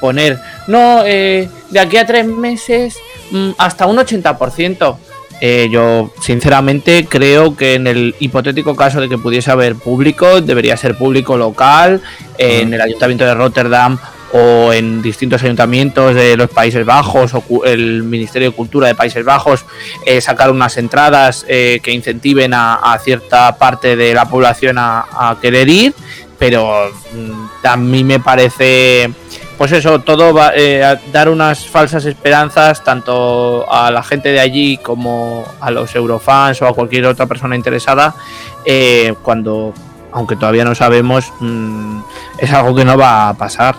poner 0.00 0.38
no, 0.66 1.02
eh, 1.04 1.48
de 1.70 1.80
aquí 1.80 1.96
a 1.96 2.06
tres 2.06 2.26
meses 2.26 2.98
mm, 3.30 3.50
hasta 3.58 3.86
un 3.86 3.96
80%. 3.96 4.96
Eh, 5.44 5.68
yo 5.72 6.12
sinceramente 6.20 7.06
creo 7.08 7.56
que 7.56 7.74
en 7.74 7.88
el 7.88 8.14
hipotético 8.20 8.76
caso 8.76 9.00
de 9.00 9.08
que 9.08 9.18
pudiese 9.18 9.50
haber 9.50 9.74
público, 9.74 10.40
debería 10.40 10.76
ser 10.76 10.96
público 10.96 11.36
local, 11.36 12.00
en 12.38 12.72
el 12.72 12.80
Ayuntamiento 12.80 13.24
de 13.24 13.34
Rotterdam 13.34 13.98
o 14.32 14.72
en 14.72 15.02
distintos 15.02 15.42
ayuntamientos 15.42 16.14
de 16.14 16.36
los 16.36 16.48
Países 16.48 16.86
Bajos 16.86 17.32
o 17.34 17.64
el 17.64 18.04
Ministerio 18.04 18.50
de 18.50 18.56
Cultura 18.56 18.86
de 18.86 18.94
Países 18.94 19.24
Bajos, 19.24 19.64
eh, 20.06 20.20
sacar 20.20 20.50
unas 20.50 20.76
entradas 20.76 21.44
que 21.44 21.92
incentiven 21.92 22.52
a, 22.54 22.96
cierta 23.02 23.58
parte 23.58 23.96
de 23.96 24.14
la 24.14 24.26
población 24.26 24.76
a, 24.78 25.36
querer 25.42 25.68
ir, 25.68 25.92
pero 26.42 26.90
mm, 27.14 27.66
a 27.66 27.76
mí 27.76 28.02
me 28.02 28.18
parece 28.18 29.08
pues 29.56 29.70
eso, 29.70 30.00
todo 30.00 30.34
va 30.34 30.50
eh, 30.56 30.82
a 30.82 31.00
dar 31.12 31.28
unas 31.28 31.68
falsas 31.68 32.04
esperanzas 32.04 32.82
tanto 32.82 33.64
a 33.72 33.92
la 33.92 34.02
gente 34.02 34.30
de 34.30 34.40
allí 34.40 34.76
como 34.78 35.44
a 35.60 35.70
los 35.70 35.94
eurofans 35.94 36.60
o 36.62 36.66
a 36.66 36.74
cualquier 36.74 37.06
otra 37.06 37.26
persona 37.26 37.54
interesada, 37.54 38.12
eh, 38.64 39.14
cuando, 39.22 39.72
aunque 40.10 40.34
todavía 40.34 40.64
no 40.64 40.74
sabemos, 40.74 41.32
mm, 41.38 42.00
es 42.38 42.50
algo 42.50 42.74
que 42.74 42.84
no 42.84 42.98
va 42.98 43.28
a 43.28 43.34
pasar. 43.34 43.76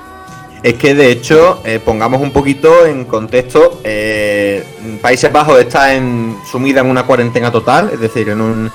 Es 0.64 0.76
que 0.76 0.96
de 0.96 1.12
hecho, 1.12 1.60
eh, 1.66 1.82
pongamos 1.84 2.22
un 2.22 2.32
poquito 2.32 2.86
en 2.86 3.04
contexto, 3.04 3.82
Países 5.02 5.34
Bajos 5.34 5.60
está 5.60 5.94
en, 5.96 6.38
sumida 6.50 6.80
en 6.80 6.90
una 6.90 7.04
cuarentena 7.04 7.52
total, 7.52 7.90
es 7.92 8.00
decir, 8.00 8.30
en 8.30 8.40
un 8.40 8.72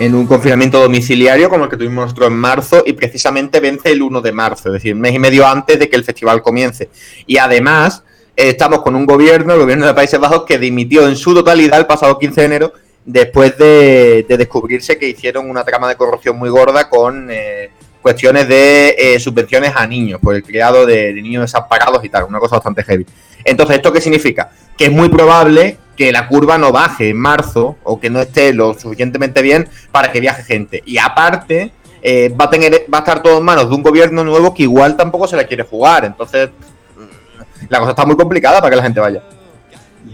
en 0.00 0.14
un 0.14 0.26
confinamiento 0.26 0.80
domiciliario 0.80 1.50
como 1.50 1.64
el 1.64 1.70
que 1.70 1.76
tuvimos 1.76 2.06
nosotros 2.06 2.28
en 2.28 2.36
marzo 2.36 2.82
y 2.86 2.94
precisamente 2.94 3.60
vence 3.60 3.92
el 3.92 4.00
1 4.00 4.22
de 4.22 4.32
marzo, 4.32 4.70
es 4.70 4.72
decir, 4.72 4.94
un 4.94 5.00
mes 5.02 5.14
y 5.14 5.18
medio 5.18 5.46
antes 5.46 5.78
de 5.78 5.90
que 5.90 5.96
el 5.96 6.04
festival 6.04 6.40
comience. 6.40 6.88
Y 7.26 7.36
además 7.36 8.02
eh, 8.34 8.48
estamos 8.48 8.80
con 8.80 8.96
un 8.96 9.04
gobierno, 9.04 9.52
el 9.52 9.60
gobierno 9.60 9.86
de 9.86 9.92
Países 9.92 10.18
Bajos, 10.18 10.46
que 10.46 10.58
dimitió 10.58 11.06
en 11.06 11.16
su 11.16 11.34
totalidad 11.34 11.78
el 11.78 11.86
pasado 11.86 12.18
15 12.18 12.40
de 12.40 12.46
enero 12.46 12.72
después 13.04 13.58
de, 13.58 14.24
descubrirse 14.26 14.96
que 14.96 15.06
hicieron 15.06 15.50
una 15.50 15.64
trama 15.64 15.90
de 15.90 15.96
corrupción 15.96 16.38
muy 16.38 16.48
gorda 16.48 16.88
con 16.88 17.28
eh, 17.30 17.68
cuestiones 18.00 18.48
de 18.48 18.94
eh, 18.98 19.20
subvenciones 19.20 19.72
a 19.74 19.86
niños, 19.86 20.20
por 20.20 20.34
el 20.34 20.42
criado 20.42 20.86
de, 20.86 21.12
niños 21.14 21.42
desamparados 21.42 22.04
y 22.04 22.08
tal, 22.08 22.24
una 22.24 22.38
cosa 22.38 22.56
bastante 22.56 22.82
heavy. 22.82 23.06
Entonces, 23.44 23.76
¿esto 23.76 23.92
qué 23.92 24.00
significa? 24.00 24.50
Que 24.76 24.86
es 24.86 24.92
muy 24.92 25.08
probable 25.08 25.78
que 25.96 26.12
la 26.12 26.28
curva 26.28 26.56
no 26.58 26.72
baje 26.72 27.10
en 27.10 27.18
marzo 27.18 27.76
o 27.82 28.00
que 28.00 28.10
no 28.10 28.20
esté 28.20 28.52
lo 28.54 28.74
suficientemente 28.74 29.42
bien 29.42 29.68
para 29.92 30.10
que 30.12 30.20
viaje 30.20 30.42
gente. 30.42 30.82
Y 30.86 30.98
aparte, 30.98 31.72
eh, 32.02 32.34
va, 32.38 32.46
a 32.46 32.50
tener, 32.50 32.86
va 32.92 32.98
a 32.98 33.00
estar 33.00 33.22
todo 33.22 33.38
en 33.38 33.44
manos 33.44 33.68
de 33.68 33.74
un 33.74 33.82
gobierno 33.82 34.24
nuevo 34.24 34.54
que 34.54 34.62
igual 34.62 34.96
tampoco 34.96 35.26
se 35.26 35.36
la 35.36 35.44
quiere 35.44 35.64
jugar. 35.64 36.04
Entonces, 36.04 36.48
mm, 36.96 37.66
la 37.68 37.78
cosa 37.78 37.90
está 37.90 38.06
muy 38.06 38.16
complicada 38.16 38.60
para 38.60 38.70
que 38.70 38.76
la 38.76 38.82
gente 38.82 39.00
vaya. 39.00 39.22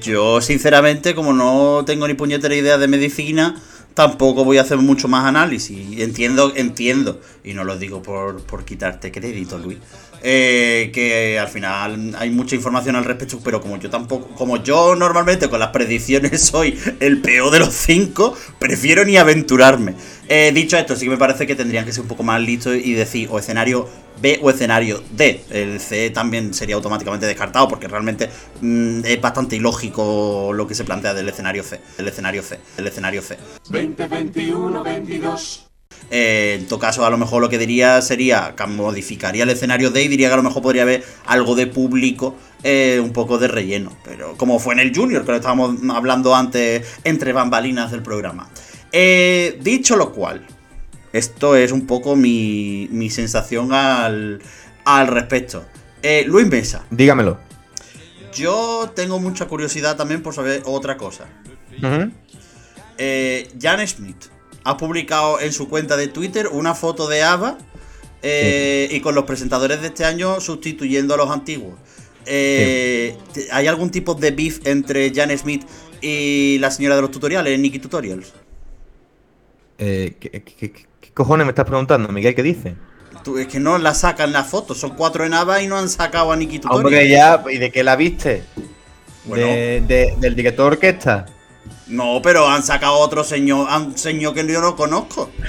Yo, 0.00 0.40
sinceramente, 0.40 1.14
como 1.14 1.32
no 1.32 1.84
tengo 1.86 2.08
ni 2.08 2.14
puñetera 2.14 2.54
idea 2.54 2.78
de 2.78 2.88
medicina, 2.88 3.54
tampoco 3.96 4.44
voy 4.44 4.58
a 4.58 4.60
hacer 4.60 4.76
mucho 4.76 5.08
más 5.08 5.24
análisis. 5.24 5.98
Entiendo, 5.98 6.52
entiendo, 6.54 7.18
y 7.42 7.54
no 7.54 7.64
lo 7.64 7.78
digo 7.78 8.02
por, 8.02 8.42
por 8.42 8.66
quitarte 8.66 9.10
crédito, 9.10 9.56
Luis, 9.58 9.78
eh, 10.28 10.90
que 10.92 11.38
al 11.38 11.46
final 11.46 12.16
hay 12.18 12.30
mucha 12.30 12.56
información 12.56 12.96
al 12.96 13.04
respecto, 13.04 13.38
pero 13.44 13.60
como 13.60 13.76
yo 13.76 13.88
tampoco, 13.88 14.26
como 14.34 14.60
yo 14.60 14.96
normalmente 14.96 15.48
con 15.48 15.60
las 15.60 15.68
predicciones 15.68 16.40
soy 16.46 16.76
el 16.98 17.20
peor 17.20 17.52
de 17.52 17.60
los 17.60 17.72
cinco, 17.72 18.36
prefiero 18.58 19.04
ni 19.04 19.16
aventurarme. 19.18 19.94
Eh, 20.28 20.50
dicho 20.52 20.76
esto, 20.76 20.96
sí 20.96 21.04
que 21.04 21.10
me 21.10 21.16
parece 21.16 21.46
que 21.46 21.54
tendrían 21.54 21.84
que 21.84 21.92
ser 21.92 22.02
un 22.02 22.08
poco 22.08 22.24
más 22.24 22.40
listos 22.40 22.74
y 22.74 22.94
decir 22.94 23.28
o 23.30 23.38
escenario 23.38 23.88
B 24.20 24.40
o 24.42 24.50
escenario 24.50 25.00
D. 25.12 25.44
El 25.50 25.78
C 25.78 26.10
también 26.10 26.52
sería 26.52 26.74
automáticamente 26.74 27.24
descartado 27.24 27.68
porque 27.68 27.86
realmente 27.86 28.28
mm, 28.60 29.04
es 29.04 29.20
bastante 29.20 29.54
ilógico 29.54 30.50
lo 30.52 30.66
que 30.66 30.74
se 30.74 30.82
plantea 30.82 31.14
del 31.14 31.28
escenario 31.28 31.62
C. 31.62 31.78
El 31.98 32.08
escenario 32.08 32.42
C. 32.42 32.58
El 32.76 32.88
escenario 32.88 33.22
C. 33.22 33.38
20, 33.70 34.08
21, 34.08 34.82
22. 34.82 35.65
En 36.10 36.66
todo 36.66 36.78
caso, 36.78 37.04
a 37.04 37.10
lo 37.10 37.18
mejor 37.18 37.42
lo 37.42 37.48
que 37.48 37.58
diría 37.58 38.00
sería 38.00 38.54
que 38.56 38.66
modificaría 38.66 39.42
el 39.42 39.50
escenario 39.50 39.90
D 39.90 40.04
y 40.04 40.08
diría 40.08 40.28
que 40.28 40.34
a 40.34 40.36
lo 40.36 40.42
mejor 40.42 40.62
podría 40.62 40.82
haber 40.82 41.04
algo 41.26 41.54
de 41.54 41.66
público, 41.66 42.36
eh, 42.62 43.00
un 43.02 43.12
poco 43.12 43.38
de 43.38 43.48
relleno. 43.48 43.96
Pero 44.04 44.36
como 44.36 44.58
fue 44.58 44.74
en 44.74 44.80
el 44.80 44.94
Junior, 44.94 45.24
que 45.24 45.32
lo 45.32 45.36
estábamos 45.36 45.76
hablando 45.90 46.34
antes 46.34 46.86
entre 47.04 47.32
bambalinas 47.32 47.90
del 47.90 48.02
programa. 48.02 48.48
Eh, 48.92 49.58
dicho 49.62 49.96
lo 49.96 50.12
cual, 50.12 50.46
esto 51.12 51.56
es 51.56 51.72
un 51.72 51.86
poco 51.86 52.16
mi, 52.16 53.08
sensación 53.10 53.72
al, 53.72 54.40
al 54.84 55.06
respecto. 55.08 55.64
Eh, 56.02 56.24
Luis 56.26 56.46
Mesa. 56.46 56.84
Dígamelo. 56.90 57.38
Yo 58.34 58.92
tengo 58.94 59.18
mucha 59.18 59.46
curiosidad 59.46 59.96
también 59.96 60.22
por 60.22 60.34
saber 60.34 60.62
otra 60.66 60.96
cosa. 60.96 61.24
Eh, 62.98 63.48
Jan 63.60 63.86
Smith 63.86 64.26
ha 64.66 64.76
publicado 64.76 65.40
en 65.40 65.52
su 65.52 65.68
cuenta 65.68 65.96
de 65.96 66.08
Twitter 66.08 66.48
una 66.48 66.74
foto 66.74 67.08
de 67.08 67.22
Ava 67.22 67.58
y 68.22 69.00
con 69.00 69.14
los 69.14 69.24
presentadores 69.24 69.80
de 69.80 69.88
este 69.88 70.04
año 70.04 70.40
sustituyendo 70.40 71.14
a 71.14 71.16
los 71.16 71.30
antiguos. 71.30 71.74
¿Hay 72.26 73.66
algún 73.66 73.90
tipo 73.90 74.14
de 74.14 74.32
beef 74.32 74.66
entre 74.66 75.12
Jan 75.14 75.36
Smith 75.38 75.64
y 76.00 76.58
la 76.58 76.70
señora 76.70 76.96
de 76.96 77.02
los 77.02 77.10
tutoriales, 77.10 77.58
Nikki 77.58 77.78
Tutorials? 77.78 78.32
Eh, 79.78 80.14
¿qué, 80.18 80.72
cojones 81.14 81.46
me 81.46 81.50
estás 81.50 81.66
preguntando, 81.66 82.08
Miguel? 82.08 82.34
¿Qué 82.34 82.42
dice? 82.42 82.74
es 83.38 83.48
que 83.48 83.58
no 83.58 83.78
la 83.78 83.92
sacan 83.92 84.32
la 84.32 84.44
foto, 84.44 84.72
son 84.72 84.90
cuatro 84.90 85.24
en 85.24 85.34
ABA 85.34 85.62
y 85.62 85.66
no 85.66 85.76
han 85.76 85.88
sacado 85.88 86.30
a 86.30 86.36
Nikki 86.36 86.60
Tutorial. 86.60 86.84
Hombre, 86.86 87.08
ya, 87.08 87.42
¿y 87.50 87.58
de 87.58 87.72
qué 87.72 87.82
la 87.82 87.96
viste? 87.96 88.44
¿Del 89.24 90.36
director 90.36 90.70
de 90.70 90.76
orquesta? 90.76 91.26
No, 91.88 92.20
pero 92.22 92.48
han 92.48 92.62
sacado 92.62 92.94
otro 92.94 93.22
señor, 93.22 93.68
un 93.70 93.96
señor 93.96 94.34
que 94.34 94.46
yo 94.46 94.60
no 94.60 94.76
conozco. 94.76 95.30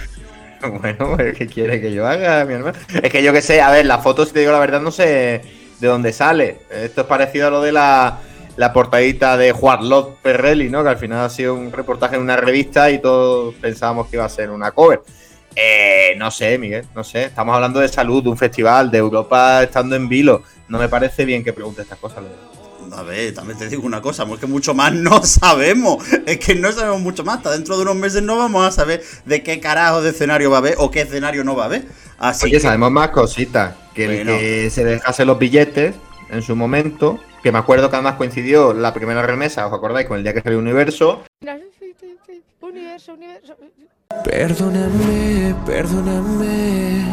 Bueno, 0.60 1.13
pues, 1.15 1.38
¿qué 1.38 1.46
quiere 1.46 1.79
que 1.79 1.94
yo 1.94 2.08
haga, 2.08 2.44
mi 2.44 2.56
hermano? 2.56 2.75
Es 3.03 3.12
que 3.12 3.22
yo 3.22 3.32
que 3.32 3.44
sé, 3.44 3.62
a 3.62 3.70
ver, 3.70 3.86
la 3.86 4.00
foto, 4.00 4.25
si 4.25 4.34
te 4.34 4.39
digo 4.39 4.51
la 4.51 4.58
verdad, 4.58 4.82
no 4.82 4.89
sé 4.89 5.44
de 5.79 5.88
dónde 5.88 6.12
sale. 6.12 6.62
Esto 6.72 7.01
es 7.01 7.08
parecido 7.08 7.48
a 7.48 7.51
lo 7.51 7.62
de 7.62 7.72
la 7.72 8.17
la 8.58 8.74
portadita 8.74 9.38
de 9.38 9.51
Juan 9.51 9.88
Lot 9.88 10.17
Perrelli, 10.17 10.70
¿no? 10.70 10.84
Que 10.84 10.89
al 10.89 10.98
final 10.98 11.24
ha 11.24 11.29
sido 11.29 11.53
un 11.53 11.72
reportaje 11.72 12.15
en 12.15 12.24
una 12.24 12.36
revista 12.36 12.89
y 12.89 13.00
todos 13.00 13.53
pensábamos 13.56 14.08
que 14.08 14.17
iba 14.17 14.25
a 14.25 14.29
ser 14.29 14.50
una 14.50 14.72
cover. 14.72 15.01
Eh, 15.56 16.15
no 16.17 16.29
sé, 16.32 16.58
Miguel, 16.58 16.86
no 16.94 17.03
sé. 17.03 17.25
Estamos 17.25 17.56
hablando 17.56 17.79
de 17.79 17.88
salud, 17.88 18.24
de 18.24 18.29
un 18.29 18.38
festival, 18.38 18.91
de 18.91 18.98
Europa 18.98 19.63
estando 19.63 19.96
en 19.96 20.10
vilo. 20.10 20.41
No 20.67 20.79
me 20.79 20.89
parece 20.89 21.24
bien 21.24 21.44
que 21.44 21.53
pregunte 21.53 21.84
estas 21.84 22.00
cosas. 22.00 22.24
A 22.94 23.03
ver, 23.03 23.34
también 23.34 23.58
te 23.58 23.67
digo 23.67 23.84
una 23.84 24.01
cosa, 24.01 24.24
es 24.24 24.39
que 24.39 24.48
mucho 24.48 24.74
más 24.74 24.94
no 24.94 25.24
sabemos. 25.25 26.03
Es 26.25 26.38
que 26.39 26.56
no 26.56 26.72
sabemos 26.72 27.01
mucho 27.01 27.24
más. 27.24 27.38
Hasta 27.38 27.51
dentro 27.51 27.75
de 27.75 27.84
unos 27.84 27.96
meses 27.96 28.24
no 28.24 28.38
vamos 28.38 28.65
a 28.65 28.72
saber 28.72 29.03
de 29.25 29.44
qué 29.44 29.60
carajo 29.60 30.01
de 30.01 30.12
escenario 30.12 30.50
va 30.51 30.58
a 30.58 30.60
haber 30.60 30.75
o 30.77 30.91
qué 30.91 31.01
escenario 31.01 31.44
no 31.44 31.56
va 31.56 31.63
a 31.63 31.65
haber. 31.67 31.86
Así 32.17 32.50
que 32.50 32.60
sabemos 32.60 32.91
más 32.91 33.10
cositas. 33.10 33.75
Que 33.94 34.22
el 34.22 34.27
que 34.27 34.70
se 34.70 34.84
dejase 34.84 35.25
los 35.25 35.39
billetes 35.39 35.96
en 36.29 36.41
su 36.44 36.56
momento 36.56 37.20
que 37.44 37.51
me 37.51 37.60
acuerdo 37.60 37.89
que 37.89 37.96
además 37.96 38.15
coincidió 38.15 38.74
la 38.74 38.94
primera 38.94 39.22
remesa, 39.22 39.67
¿os 39.67 39.74
acordáis? 39.74 40.08
Con 40.08 40.17
el 40.17 40.24
día 40.24 40.34
que 40.34 40.41
salió 40.41 40.60
Universo. 40.60 41.24
Universo, 42.62 43.13
universo. 43.13 43.56
Perdóname, 44.24 45.56
perdóname. 45.65 47.06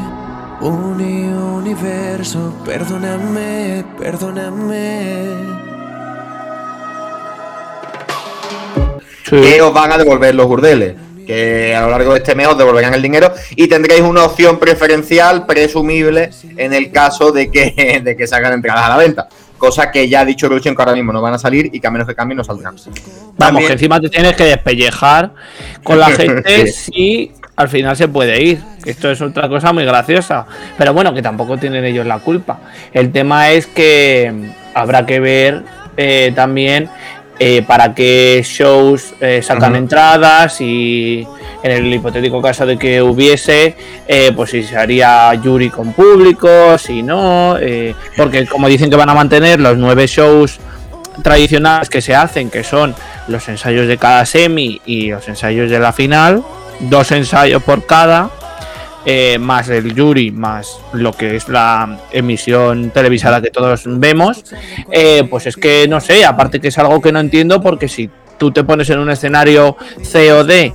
Uni, 0.61 1.27
universo, 1.27 2.55
perdóname, 2.65 3.85
perdóname. 3.99 5.31
Que 9.29 9.61
os 9.63 9.73
van 9.73 9.93
a 9.93 9.99
devolver 9.99 10.35
los 10.35 10.47
burdeles 10.47 10.95
que 11.27 11.75
a 11.75 11.83
lo 11.83 11.91
largo 11.91 12.13
de 12.13 12.19
este 12.19 12.35
mes 12.35 12.49
os 12.49 12.59
devolverán 12.59 12.95
el 12.95 13.03
dinero 13.03 13.33
y 13.57 13.67
tendréis 13.69 14.03
una 14.03 14.25
opción 14.25 14.59
preferencial 14.59 15.47
presumible 15.47 16.31
en 16.57 16.73
el 16.73 16.91
caso 16.91 17.33
de 17.33 17.51
que, 17.51 18.01
de 18.05 18.17
que 18.17 18.27
salgan 18.27 18.53
entradas 18.53 18.85
a 18.85 18.89
la 18.91 18.97
venta. 18.97 19.29
Cosa 19.65 19.91
que 19.91 20.07
ya 20.09 20.21
ha 20.21 20.25
dicho 20.27 20.47
Ruchen 20.47 20.77
que 20.77 20.83
ahora 20.83 20.93
mismo 20.93 21.11
no 21.11 21.23
van 21.23 21.33
a 21.33 21.39
salir 21.39 21.71
y 21.73 21.81
que 21.81 21.87
a 21.87 21.91
menos 21.91 22.07
que 22.07 22.15
cambien 22.15 22.37
no 22.37 22.45
saldrán. 22.45 22.77
Vamos, 23.39 23.65
que 23.65 23.73
encima 23.73 23.99
te 23.99 24.11
tienes 24.11 24.37
que 24.37 24.45
despellejar 24.45 25.33
con 25.83 25.99
la 25.99 26.07
gente 26.11 26.67
si 26.67 27.33
al 27.57 27.71
final 27.71 27.97
se 27.97 28.09
puede 28.09 28.43
ir. 28.43 28.63
Esto 28.85 29.11
es 29.11 29.23
otra 29.23 29.49
cosa 29.49 29.73
muy 29.73 29.85
graciosa. 29.85 30.45
Pero 30.77 30.93
bueno, 30.93 31.15
que 31.15 31.23
tampoco 31.23 31.57
tienen 31.57 31.83
ellos 31.85 32.05
la 32.05 32.19
culpa. 32.19 32.61
El 32.93 33.11
tema 33.11 33.53
es 33.53 33.67
que 33.67 34.53
habrá 34.75 35.07
que 35.07 35.21
ver 35.21 35.63
eh, 35.97 36.33
también 36.35 36.91
eh, 37.39 37.63
para 37.67 37.95
qué 37.95 38.43
shows 38.45 39.15
eh, 39.21 39.43
sacan 39.43 39.75
entradas 39.75 40.61
y 40.61 41.27
en 41.63 41.71
el 41.73 41.93
hipotético 41.93 42.41
caso 42.41 42.65
de 42.65 42.79
que 42.79 43.03
hubiese, 43.03 43.77
eh, 44.07 44.33
pues 44.37 44.51
si 44.51 44.63
se 44.63 44.77
haría 44.77 45.35
Yuri 45.35 45.71
con 45.71 45.93
público, 45.93 46.79
si 46.79 47.03
no, 47.03 47.57
porque 48.17 48.47
como 48.47 48.69
dicen 48.69 48.91
que 48.91 48.97
van 48.97 49.09
a 49.09 49.15
mantener 49.15 49.61
los 49.61 49.77
nueve 49.77 50.07
shows 50.07 50.61
tradicionales 51.23 51.89
que 51.89 52.01
se 52.01 52.15
hacen, 52.15 52.51
que 52.51 52.63
son 52.63 52.95
los 53.29 53.49
ensayos 53.49 53.89
de 53.89 53.99
cada 53.99 54.27
semi 54.27 54.81
y 54.85 55.11
los 55.11 55.27
ensayos 55.29 55.71
de 55.71 55.79
la 55.79 55.93
final, 55.93 56.45
dos 56.81 57.11
ensayos 57.13 57.63
por 57.63 57.87
cada, 57.87 58.31
eh, 59.07 59.39
más 59.39 59.69
el 59.69 59.95
jury, 59.95 60.31
más 60.31 60.79
lo 60.95 61.13
que 61.13 61.37
es 61.37 61.49
la 61.49 62.01
emisión 62.11 62.91
televisada 62.91 63.43
que 63.43 63.51
todos 63.51 63.83
vemos, 63.87 64.45
eh, 64.91 65.25
pues 65.29 65.47
es 65.47 65.57
que 65.57 65.87
no 65.89 66.01
sé, 66.01 66.25
aparte 66.25 66.59
que 66.59 66.69
es 66.69 66.79
algo 66.79 67.03
que 67.03 67.13
no 67.13 67.21
entiendo 67.21 67.61
porque 67.61 67.87
si 67.87 68.09
tú 68.39 68.51
te 68.51 68.65
pones 68.65 68.89
en 68.91 68.99
un 69.01 69.11
escenario 69.11 69.77
COD, 70.11 70.73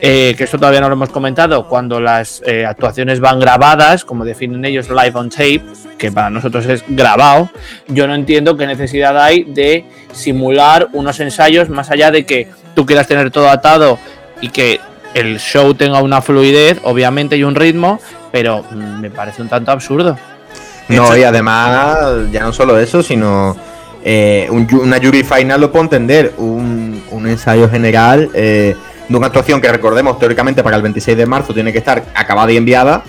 eh, 0.00 0.34
que 0.36 0.44
eso 0.44 0.58
todavía 0.58 0.80
no 0.80 0.88
lo 0.88 0.94
hemos 0.94 1.10
comentado, 1.10 1.68
cuando 1.68 2.00
las 2.00 2.42
actuaciones 2.66 3.20
van 3.20 3.38
grabadas, 3.38 4.04
como 4.04 4.24
definen 4.24 4.64
ellos 4.64 4.90
live 4.90 5.12
on 5.14 5.30
tape, 5.30 5.62
que 5.98 6.10
para 6.10 6.30
nosotros 6.30 6.66
es 6.66 6.84
grabado, 6.88 7.48
yo 7.86 8.08
no 8.08 8.14
entiendo 8.14 8.56
qué 8.56 8.66
necesidad 8.66 9.20
hay 9.22 9.44
de 9.44 9.84
simular 10.12 10.88
unos 10.92 11.20
ensayos 11.20 11.68
más 11.68 11.90
allá 11.90 12.10
de 12.10 12.26
que 12.26 12.48
tú 12.74 12.86
quieras 12.86 13.06
tener 13.06 13.30
todo 13.30 13.48
atado 13.48 13.98
y 14.40 14.48
que 14.48 14.80
el 15.14 15.38
show 15.38 15.74
tenga 15.74 16.02
una 16.02 16.20
fluidez, 16.20 16.78
obviamente, 16.82 17.36
y 17.36 17.44
un 17.44 17.54
ritmo, 17.54 18.00
pero 18.30 18.64
mm, 18.70 19.00
me 19.00 19.10
parece 19.10 19.42
un 19.42 19.48
tanto 19.48 19.70
absurdo. 19.70 20.16
No, 20.88 21.16
y 21.16 21.22
además, 21.22 22.30
ya 22.32 22.42
no 22.42 22.52
solo 22.52 22.78
eso, 22.78 23.02
sino 23.02 23.56
eh, 24.04 24.48
una 24.50 24.98
jury 24.98 25.22
final 25.22 25.60
lo 25.60 25.70
puedo 25.70 25.84
entender, 25.84 26.34
un, 26.38 27.02
ensayo 27.26 27.68
general 27.68 28.30
eh, 28.32 28.74
de 29.08 29.16
una 29.16 29.26
actuación 29.26 29.60
que 29.60 29.70
recordemos 29.70 30.18
teóricamente 30.18 30.62
para 30.62 30.76
el 30.76 30.82
26 30.82 31.16
de 31.16 31.26
marzo 31.26 31.52
tiene 31.52 31.72
que 31.72 31.78
estar 31.78 32.04
acabada 32.14 32.50
y 32.52 32.56
enviada, 32.56 33.02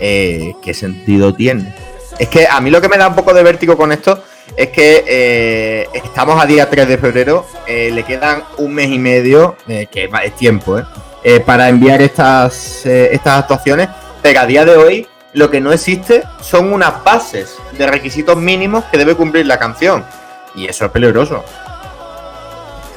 eh, 0.00 0.54
¿qué 0.62 0.74
sentido 0.74 1.32
tiene? 1.32 1.72
Es 2.18 2.28
que 2.28 2.48
a 2.48 2.60
mí 2.60 2.70
lo 2.70 2.80
que 2.80 2.88
me 2.88 2.96
da 2.96 3.08
un 3.08 3.14
poco 3.14 3.32
de 3.32 3.42
vértigo 3.42 3.76
con 3.76 3.92
esto 3.92 4.22
es 4.56 4.68
que 4.68 5.88
estamos 5.94 6.42
a 6.42 6.46
día 6.46 6.68
3 6.68 6.88
de 6.88 6.98
febrero, 6.98 7.46
le 7.66 8.02
quedan 8.02 8.42
un 8.58 8.74
mes 8.74 8.90
y 8.90 8.98
medio, 8.98 9.56
que 9.66 10.10
es 10.24 10.36
tiempo, 10.36 10.82
¿eh? 11.24 11.40
Para 11.40 11.68
enviar 11.68 12.02
estas, 12.02 12.86
eh, 12.86 13.10
estas 13.12 13.40
actuaciones, 13.40 13.88
pero 14.22 14.40
a 14.40 14.46
día 14.46 14.64
de 14.64 14.76
hoy 14.76 15.06
lo 15.32 15.50
que 15.50 15.60
no 15.60 15.72
existe 15.72 16.22
son 16.40 16.72
unas 16.72 17.02
bases 17.02 17.56
de 17.76 17.86
requisitos 17.86 18.36
mínimos 18.36 18.84
que 18.84 18.98
debe 18.98 19.14
cumplir 19.14 19.46
la 19.46 19.58
canción. 19.58 20.04
Y 20.54 20.66
eso 20.66 20.84
es 20.84 20.90
peligroso. 20.90 21.44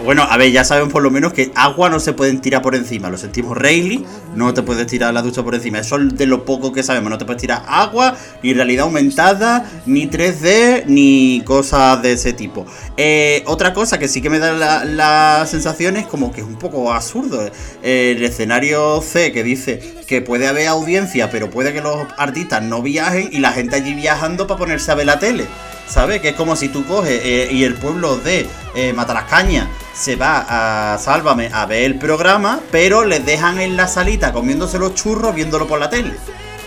Bueno, 0.04 0.24
a 0.30 0.36
ver, 0.36 0.52
ya 0.52 0.66
saben 0.66 0.90
por 0.90 1.02
lo 1.02 1.10
menos 1.10 1.32
que 1.32 1.52
agua 1.56 1.90
no 1.90 2.02
se 2.02 2.12
pueden 2.12 2.42
tirar 2.42 2.62
por 2.62 2.76
encima. 2.76 3.10
Lo 3.10 3.18
sentimos 3.18 3.58
Rayleigh, 3.58 4.06
no 4.36 4.54
te 4.54 4.62
puedes 4.62 4.86
tirar 4.88 5.14
la 5.14 5.22
ducha 5.22 5.42
por 5.42 5.56
encima. 5.56 5.80
Eso 5.80 5.98
es 5.98 6.18
de 6.18 6.26
lo 6.26 6.44
poco 6.44 6.74
que 6.74 6.84
sabemos. 6.84 7.10
No 7.10 7.18
te 7.18 7.24
puedes 7.24 7.42
tirar 7.42 7.64
agua, 7.66 8.16
ni 8.44 8.54
realidad 8.54 8.86
aumentada, 8.86 9.66
ni 9.86 10.08
3D, 10.08 10.86
ni 10.88 11.42
cosas 11.46 12.02
de 12.02 12.12
ese 12.12 12.34
tipo. 12.34 12.66
Eh, 12.98 13.44
otra 13.48 13.74
cosa 13.74 13.98
que 13.98 14.10
sí 14.10 14.22
que 14.22 14.30
me 14.30 14.38
da 14.38 14.84
la, 14.84 15.46
sensación 15.48 15.96
es 15.96 16.08
como 16.08 16.34
que 16.34 16.42
es 16.42 16.48
un 16.48 16.58
poco 16.58 16.92
absurdo. 16.92 17.50
el 17.82 18.24
escenario 18.24 19.02
C 19.02 19.32
que 19.32 19.44
dice 19.44 19.96
que 20.08 20.22
puede 20.22 20.48
haber 20.48 20.68
audiencia, 20.68 21.30
pero 21.32 21.50
puede 21.50 21.72
que 21.72 21.82
los 21.82 22.06
artistas 22.18 22.62
no 22.62 22.82
viajen 22.82 23.30
y 23.32 23.40
la 23.40 23.54
gente 23.54 23.78
allí 23.78 23.94
viajando 23.94 24.46
para 24.46 24.58
ponerse 24.58 24.92
a 24.92 24.96
ver 24.96 25.06
la 25.06 25.20
tele. 25.20 25.46
¿Sabes? 25.88 26.20
Que 26.20 26.30
es 26.30 26.36
como 26.36 26.56
si 26.56 26.68
tú 26.68 26.84
coges 26.86 27.22
eh, 27.24 27.48
y 27.52 27.64
el 27.64 27.76
pueblo 27.76 28.18
de 28.18 28.48
eh, 28.76 28.92
Matalascaña 28.92 29.70
se 29.96 30.18
va 30.18 30.94
a 30.94 30.98
Sálvame 30.98 31.50
a 31.52 31.66
ver 31.66 31.84
el 31.84 31.96
programa, 31.96 32.60
pero 32.72 33.06
les 33.06 33.26
dejan 33.26 33.60
en 33.60 33.78
la 33.78 33.88
salita 33.88 34.34
comiéndose 34.34 34.78
los 34.78 34.94
churros 34.94 35.34
viéndolo 35.34 35.68
por 35.68 35.80
la 35.80 35.90
tele. 35.90 36.14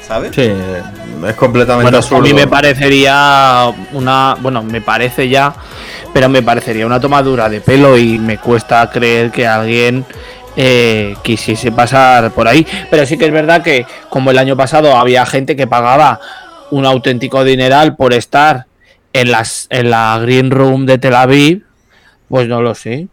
¿Sabes? 0.07 0.35
Sí, 0.35 0.51
es 1.27 1.35
completamente 1.35 1.91
bueno, 1.91 2.17
A 2.17 2.21
mí 2.23 2.33
me 2.33 2.47
parecería 2.47 3.71
una. 3.93 4.37
Bueno, 4.41 4.63
me 4.63 4.81
parece 4.81 5.29
ya, 5.29 5.55
pero 6.15 6.31
me 6.31 6.41
parecería 6.41 6.87
una 6.87 6.99
tomadura 6.99 7.51
de 7.51 7.61
pelo 7.61 7.99
y 7.99 8.19
me 8.19 8.39
cuesta 8.39 8.89
creer 8.89 9.31
que 9.31 9.47
alguien 9.47 10.07
eh, 10.57 11.15
quisiese 11.21 11.73
pasar 11.73 12.31
por 12.31 12.49
ahí. 12.49 12.67
Pero 12.91 13.05
sí 13.05 13.19
que 13.19 13.27
es 13.27 13.33
verdad 13.33 13.63
que 13.63 13.85
como 14.09 14.31
el 14.31 14.39
año 14.39 14.57
pasado 14.57 14.97
había 14.97 15.27
gente 15.27 15.57
que 15.57 15.67
pagaba 15.67 16.21
un 16.71 16.87
auténtico 16.87 17.45
dineral 17.45 17.95
por 17.95 18.15
estar 18.15 18.65
en, 19.13 19.31
las, 19.31 19.67
en 19.69 19.91
la 19.91 20.19
Green 20.23 20.51
Room 20.51 20.87
de 20.87 20.97
Tel 20.97 21.15
Aviv, 21.15 21.65
pues 22.31 22.49
no 22.49 22.63
lo 22.63 22.75
sé. 22.75 23.09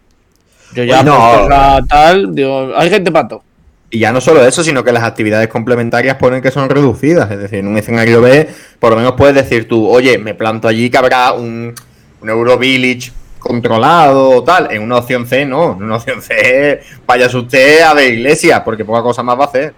Yo 0.75 0.83
ya 0.83 1.03
no. 1.03 1.47
tal, 1.87 2.35
digo, 2.35 2.71
hay 2.75 2.89
gente 2.89 3.11
pato. 3.11 3.41
Y 3.89 3.99
ya 3.99 4.11
no 4.11 4.19
solo 4.19 4.45
eso, 4.45 4.63
sino 4.63 4.83
que 4.83 4.91
las 4.91 5.03
actividades 5.03 5.47
complementarias 5.47 6.17
ponen 6.17 6.41
que 6.41 6.51
son 6.51 6.69
reducidas. 6.69 7.31
Es 7.31 7.39
decir, 7.39 7.59
en 7.59 7.67
un 7.67 7.77
escenario 7.77 8.21
B, 8.21 8.49
por 8.79 8.91
lo 8.91 8.97
menos 8.97 9.13
puedes 9.13 9.35
decir 9.35 9.67
tú, 9.67 9.87
oye, 9.87 10.17
me 10.17 10.33
planto 10.33 10.67
allí 10.67 10.89
que 10.89 10.97
habrá 10.97 11.31
un, 11.31 11.73
un 12.21 12.29
Euro 12.29 12.57
Village 12.57 13.11
controlado 13.39 14.29
o 14.29 14.43
tal. 14.43 14.69
En 14.71 14.81
una 14.81 14.97
opción 14.97 15.25
C, 15.25 15.45
no. 15.45 15.73
En 15.73 15.83
una 15.83 15.95
opción 15.95 16.21
C, 16.21 16.81
vaya 17.05 17.27
usted 17.27 17.81
a 17.81 17.93
ver 17.93 18.13
iglesia, 18.13 18.63
porque 18.63 18.83
poca 18.83 19.01
cosa 19.01 19.23
más 19.23 19.39
va 19.39 19.45
a 19.45 19.47
hacer. 19.47 19.73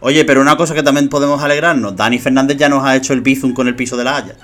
Oye, 0.00 0.24
pero 0.24 0.40
una 0.40 0.56
cosa 0.56 0.74
que 0.74 0.82
también 0.82 1.10
podemos 1.10 1.42
alegrarnos, 1.42 1.94
Dani 1.94 2.18
Fernández 2.18 2.56
ya 2.56 2.70
nos 2.70 2.82
ha 2.84 2.96
hecho 2.96 3.12
el 3.12 3.20
bizum 3.20 3.52
con 3.52 3.68
el 3.68 3.76
piso 3.76 3.98
de 3.98 4.04
la 4.04 4.16
Haya. 4.16 4.34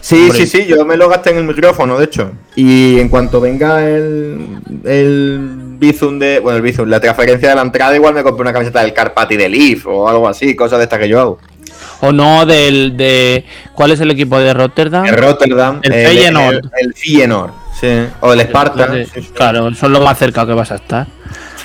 Sí, 0.00 0.30
sí, 0.32 0.46
sí, 0.46 0.66
yo 0.66 0.84
me 0.84 0.96
lo 0.96 1.08
gasté 1.08 1.30
en 1.30 1.38
el 1.38 1.44
micrófono, 1.44 1.98
de 1.98 2.04
hecho. 2.04 2.32
Y 2.54 2.98
en 2.98 3.08
cuanto 3.08 3.40
venga 3.40 3.86
el, 3.86 4.60
el 4.84 5.38
Bizum 5.78 6.18
de. 6.18 6.40
Bueno, 6.40 6.56
el 6.56 6.62
Bizum, 6.62 6.88
la 6.88 7.00
transferencia 7.00 7.50
de 7.50 7.54
la 7.54 7.62
entrada, 7.62 7.94
igual 7.94 8.14
me 8.14 8.22
compré 8.22 8.42
una 8.42 8.52
camiseta 8.52 8.82
del 8.82 8.92
Carpati 8.92 9.36
de 9.36 9.48
Leaf 9.48 9.86
o 9.86 10.08
algo 10.08 10.28
así, 10.28 10.54
cosas 10.54 10.78
de 10.78 10.84
estas 10.84 10.98
que 10.98 11.08
yo 11.08 11.20
hago. 11.20 11.38
O 12.00 12.12
no, 12.12 12.46
del. 12.46 12.96
de 12.96 13.44
¿Cuál 13.74 13.90
es 13.90 14.00
el 14.00 14.10
equipo 14.10 14.38
de 14.38 14.54
Rotterdam? 14.54 15.04
El 15.04 15.16
Rotterdam. 15.16 15.80
El 15.82 15.92
Feyenoord. 15.92 16.70
El, 16.80 16.94
Feyenoord, 16.94 17.50
sí. 17.80 18.06
O 18.20 18.32
el 18.32 18.40
Sparta. 18.40 18.88
Claro, 19.34 19.74
son 19.74 19.92
lo 19.92 20.00
más 20.00 20.18
cerca 20.18 20.46
que 20.46 20.52
vas 20.52 20.70
a 20.72 20.76
estar. 20.76 21.06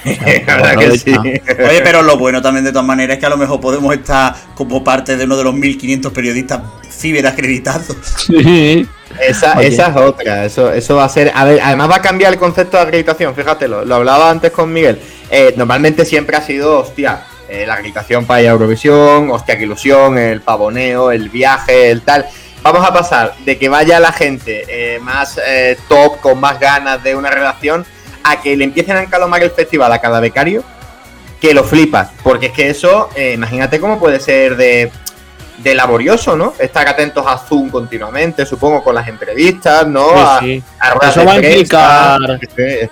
Oye, 0.06 1.82
pero 1.84 2.02
lo 2.02 2.18
bueno 2.18 2.42
también 2.42 2.66
de 2.66 2.72
todas 2.72 2.86
maneras 2.86 3.16
es 3.16 3.20
que 3.20 3.26
a 3.26 3.30
lo 3.30 3.38
mejor 3.38 3.62
podemos 3.62 3.94
estar 3.94 4.36
como 4.56 4.84
parte 4.84 5.16
de 5.16 5.24
uno 5.24 5.38
de 5.38 5.44
los 5.44 5.54
1500 5.54 6.12
periodistas 6.12 6.62
ciberacreditados. 6.90 7.96
Sí. 8.18 8.88
Esa, 9.20 9.62
esa 9.62 9.88
es 9.90 9.96
otra, 9.96 10.46
eso, 10.46 10.74
eso 10.74 10.96
va 10.96 11.06
a 11.06 11.10
ser, 11.10 11.32
a 11.36 11.46
ver, 11.46 11.60
además 11.62 11.90
va 11.90 11.96
a 11.98 12.02
cambiar 12.02 12.34
el 12.34 12.40
concepto 12.40 12.78
de 12.78 12.84
acreditación, 12.84 13.36
fíjate, 13.36 13.68
lo, 13.68 13.82
hablaba 13.94 14.30
antes 14.30 14.52
con 14.52 14.74
Miguel, 14.74 15.00
eh, 15.30 15.54
normalmente 15.56 16.04
siempre 16.04 16.36
ha 16.36 16.42
sido, 16.42 16.80
hostia, 16.80 17.24
eh, 17.48 17.66
la 17.68 17.76
acreditación 17.76 18.26
para 18.26 18.42
Eurovisión, 18.42 19.30
hostia, 19.30 19.58
qué 19.58 19.66
ilusión, 19.66 20.18
el 20.18 20.42
pavoneo, 20.42 21.12
el 21.12 21.30
viaje, 21.30 21.92
el 21.92 22.02
tal, 22.02 22.26
vamos 22.64 22.84
a 22.88 22.92
pasar 22.92 23.36
de 23.46 23.60
que 23.60 23.70
vaya 23.70 24.00
la 24.00 24.14
gente 24.14 24.66
eh, 24.68 25.00
más 25.00 25.40
top, 25.88 26.20
con 26.20 26.40
más 26.40 26.60
ganas 26.60 27.04
de 27.04 27.16
una 27.16 27.30
relación, 27.30 27.86
a 28.24 28.42
que 28.42 28.56
le 28.56 28.64
empiecen 28.64 28.98
a 28.98 29.04
encalomar 29.04 29.44
el 29.44 29.52
festival 29.52 29.92
a 29.92 30.00
cada 30.00 30.20
becario, 30.20 30.64
que 31.42 31.54
lo 31.54 31.64
flipas. 31.64 32.10
Porque 32.24 32.48
es 32.48 32.52
que 32.54 32.70
eso, 32.70 33.10
eh, 33.16 33.34
imagínate 33.34 33.80
cómo 33.80 34.00
puede 34.00 34.20
ser 34.20 34.56
de, 34.56 34.92
de, 35.58 35.76
laborioso, 35.76 36.36
¿no? 36.36 36.54
Estar 36.60 36.88
atentos 36.88 37.26
a 37.28 37.38
Zoom 37.38 37.70
continuamente, 37.70 38.46
supongo, 38.46 38.84
con 38.84 38.96
las 38.96 39.08
entrevistas, 39.08 39.88
¿no? 39.88 40.40
Sí, 40.40 40.64
eso 41.02 41.26
va 41.26 41.34
a 41.34 41.36
implicar. 41.36 42.20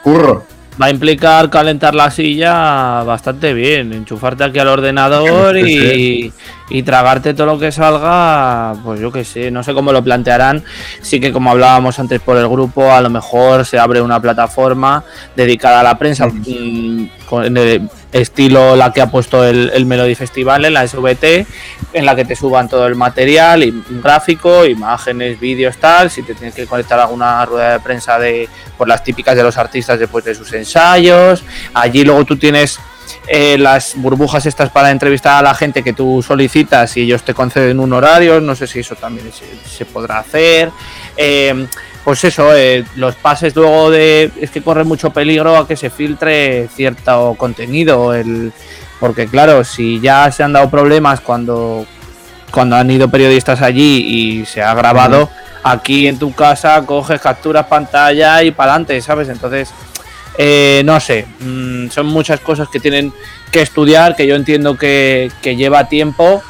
curro 0.04 0.46
va 0.82 0.88
a 0.88 0.90
implicar 0.90 1.50
calentar 1.50 1.94
la 1.94 2.10
silla 2.10 3.04
bastante 3.04 3.54
bien, 3.54 3.94
enchufarte 3.94 4.44
aquí 4.44 4.58
al 4.58 4.68
ordenador 4.68 5.58
y, 5.58 6.34
tragarte 6.84 7.34
todo 7.34 7.48
lo 7.48 7.60
que 7.60 7.72
salga, 7.72 8.74
pues 8.84 9.00
yo 9.00 9.12
que 9.12 9.26
sé, 9.26 9.52
no 9.52 9.62
sé 9.62 9.74
cómo 9.74 9.92
lo 9.92 10.02
plantearán. 10.04 10.64
Sí 11.02 11.20
que 11.20 11.34
como 11.34 11.52
hablábamos 11.52 12.00
antes 12.00 12.22
por 12.22 12.38
el 12.38 12.48
grupo, 12.48 12.92
a 12.92 13.02
lo 13.02 13.10
mejor 13.10 13.66
se 13.66 13.78
abre 13.78 14.02
una 14.02 14.22
plataforma 14.22 15.04
dedicada 15.36 15.82
a 15.82 15.84
la 15.84 15.98
prensa 16.00 16.28
mm, 16.28 17.10
con 17.28 17.44
el 17.44 17.90
estilo 18.12 18.76
la 18.76 18.92
que 18.92 19.02
ha 19.02 19.08
puesto 19.08 19.44
el, 19.44 19.72
el 19.74 19.86
Melody 19.86 20.16
Festival 20.16 20.66
en 20.66 20.74
la 20.74 20.88
SVT, 20.88 21.46
en 21.94 22.06
la 22.06 22.16
que 22.16 22.26
te 22.26 22.36
suban 22.36 22.68
todo 22.70 22.88
el 22.88 22.96
material, 22.96 23.64
gráfico, 24.02 24.66
imágenes, 24.66 25.40
vídeos, 25.40 25.78
tal, 25.78 26.10
si 26.10 26.24
te 26.24 26.34
tienes 26.34 26.56
que 26.56 26.66
conectar 26.66 27.00
a 27.00 27.04
alguna 27.04 27.46
rueda 27.46 27.74
de 27.74 27.80
prensa 27.80 28.20
de 28.20 28.50
por 28.78 28.88
las 28.88 29.04
típicas 29.04 29.36
de 29.36 29.44
los 29.44 29.58
artistas 29.58 30.00
después 30.00 30.26
de 30.26 30.36
sus 30.36 30.52
ensayos. 30.54 31.44
Allí 31.74 32.04
luego 32.04 32.26
tú 32.26 32.38
tienes 32.38 32.80
eh, 33.28 33.58
las 33.58 33.94
burbujas 33.96 34.46
estas 34.46 34.70
para 34.70 34.92
entrevistar 34.92 35.40
a 35.40 35.42
la 35.42 35.54
gente 35.54 35.84
que 35.84 35.94
tú 35.94 36.24
solicitas 36.26 36.96
y 36.98 37.02
ellos 37.02 37.24
te 37.24 37.34
conceden 37.34 37.80
un 37.80 37.94
horario, 37.94 38.42
no 38.42 38.56
sé 38.56 38.68
si 38.68 38.80
eso 38.80 38.96
también 38.96 39.32
se, 39.66 39.86
podrá 39.86 40.20
hacer. 40.20 40.72
Eh, 41.16 41.68
pues 42.04 42.24
eso, 42.24 42.56
eh, 42.56 42.84
los 42.96 43.16
pases 43.16 43.56
luego 43.56 43.92
de. 43.92 44.32
Es 44.40 44.50
que 44.50 44.62
corre 44.62 44.84
mucho 44.84 45.12
peligro 45.12 45.56
a 45.56 45.68
que 45.68 45.76
se 45.76 45.90
filtre 45.90 46.68
cierto 46.74 47.36
contenido. 47.38 48.14
El, 48.14 48.52
porque, 49.00 49.28
claro, 49.28 49.64
si 49.64 50.00
ya 50.00 50.32
se 50.32 50.44
han 50.44 50.54
dado 50.54 50.70
problemas 50.70 51.22
cuando, 51.22 51.86
cuando 52.52 52.76
han 52.76 52.90
ido 52.90 53.10
periodistas 53.10 53.62
allí 53.62 54.42
y 54.42 54.46
se 54.46 54.62
ha 54.62 54.74
grabado, 54.74 55.30
aquí 55.64 56.08
en 56.08 56.18
tu 56.18 56.34
casa 56.34 56.84
coges 56.86 57.22
capturas 57.22 57.66
pantalla 57.68 58.44
y 58.44 58.52
para 58.52 58.74
adelante, 58.74 59.00
¿sabes? 59.02 59.30
Entonces, 59.30 59.72
eh, 60.38 60.82
no 60.86 61.00
sé, 61.00 61.26
mm, 61.40 61.90
son 61.90 62.08
muchas 62.08 62.40
cosas 62.40 62.68
que 62.70 62.80
tienen 62.80 63.14
que 63.52 63.62
estudiar, 63.62 64.16
que 64.16 64.26
yo 64.26 64.36
entiendo 64.36 64.78
que, 64.78 65.32
que 65.42 65.56
lleva 65.56 65.90
tiempo 65.90 66.42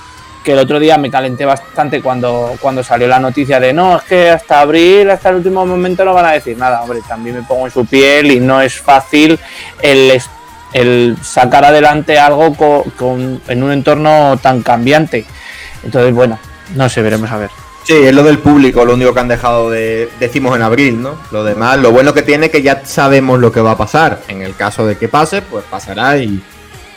que 0.44 0.54
el 0.54 0.60
otro 0.60 0.80
día 0.80 0.98
me 0.98 1.12
calenté 1.12 1.46
bastante 1.46 2.02
cuando, 2.02 2.56
cuando 2.60 2.84
salió 2.84 3.08
la 3.08 3.20
noticia 3.20 3.60
de 3.60 3.74
no, 3.74 3.98
es 3.98 4.04
que 4.04 4.30
hasta 4.30 4.62
abril, 4.62 5.10
hasta 5.10 5.30
el 5.30 5.36
último 5.36 5.66
momento 5.66 6.04
no 6.04 6.14
van 6.14 6.26
a 6.26 6.32
decir 6.32 6.58
nada. 6.58 6.82
Hombre, 6.82 7.00
también 7.08 7.36
me 7.36 7.44
pongo 7.44 7.66
en 7.66 7.72
su 7.72 7.86
piel 7.86 8.32
y 8.32 8.40
no 8.40 8.62
es 8.62 8.80
fácil 8.80 9.40
el, 9.82 10.22
el 10.74 11.18
sacar 11.22 11.66
adelante 11.66 12.18
algo 12.18 12.56
con, 12.56 13.42
en 13.48 13.64
un 13.64 13.72
entorno 13.72 14.38
tan 14.42 14.64
cambiante. 14.64 15.26
Entonces, 15.84 16.14
bueno, 16.14 16.40
no 16.76 16.90
sé, 16.90 17.02
veremos 17.02 17.32
a 17.32 17.38
ver. 17.38 17.50
Sí, 17.84 17.94
es 17.94 18.14
lo 18.14 18.24
del 18.24 18.38
público, 18.38 18.86
lo 18.86 18.94
único 18.94 19.14
que 19.14 19.20
han 19.20 19.28
dejado 19.28 19.72
de, 19.72 20.08
decimos 20.20 20.56
en 20.56 20.62
abril, 20.62 21.02
¿no? 21.02 21.16
Lo 21.32 21.44
demás, 21.44 21.80
lo 21.80 21.92
bueno 21.92 22.14
que 22.14 22.22
tiene 22.22 22.46
es 22.46 22.52
que 22.52 22.62
ya 22.62 22.86
sabemos 22.86 23.40
lo 23.40 23.52
que 23.52 23.60
va 23.60 23.72
a 23.72 23.78
pasar. 23.78 24.22
En 24.28 24.44
el 24.44 24.56
caso 24.56 24.86
de 24.86 24.98
que 24.98 25.08
pase, 25.08 25.42
pues 25.42 25.64
pasará 25.68 26.18
y, 26.18 26.44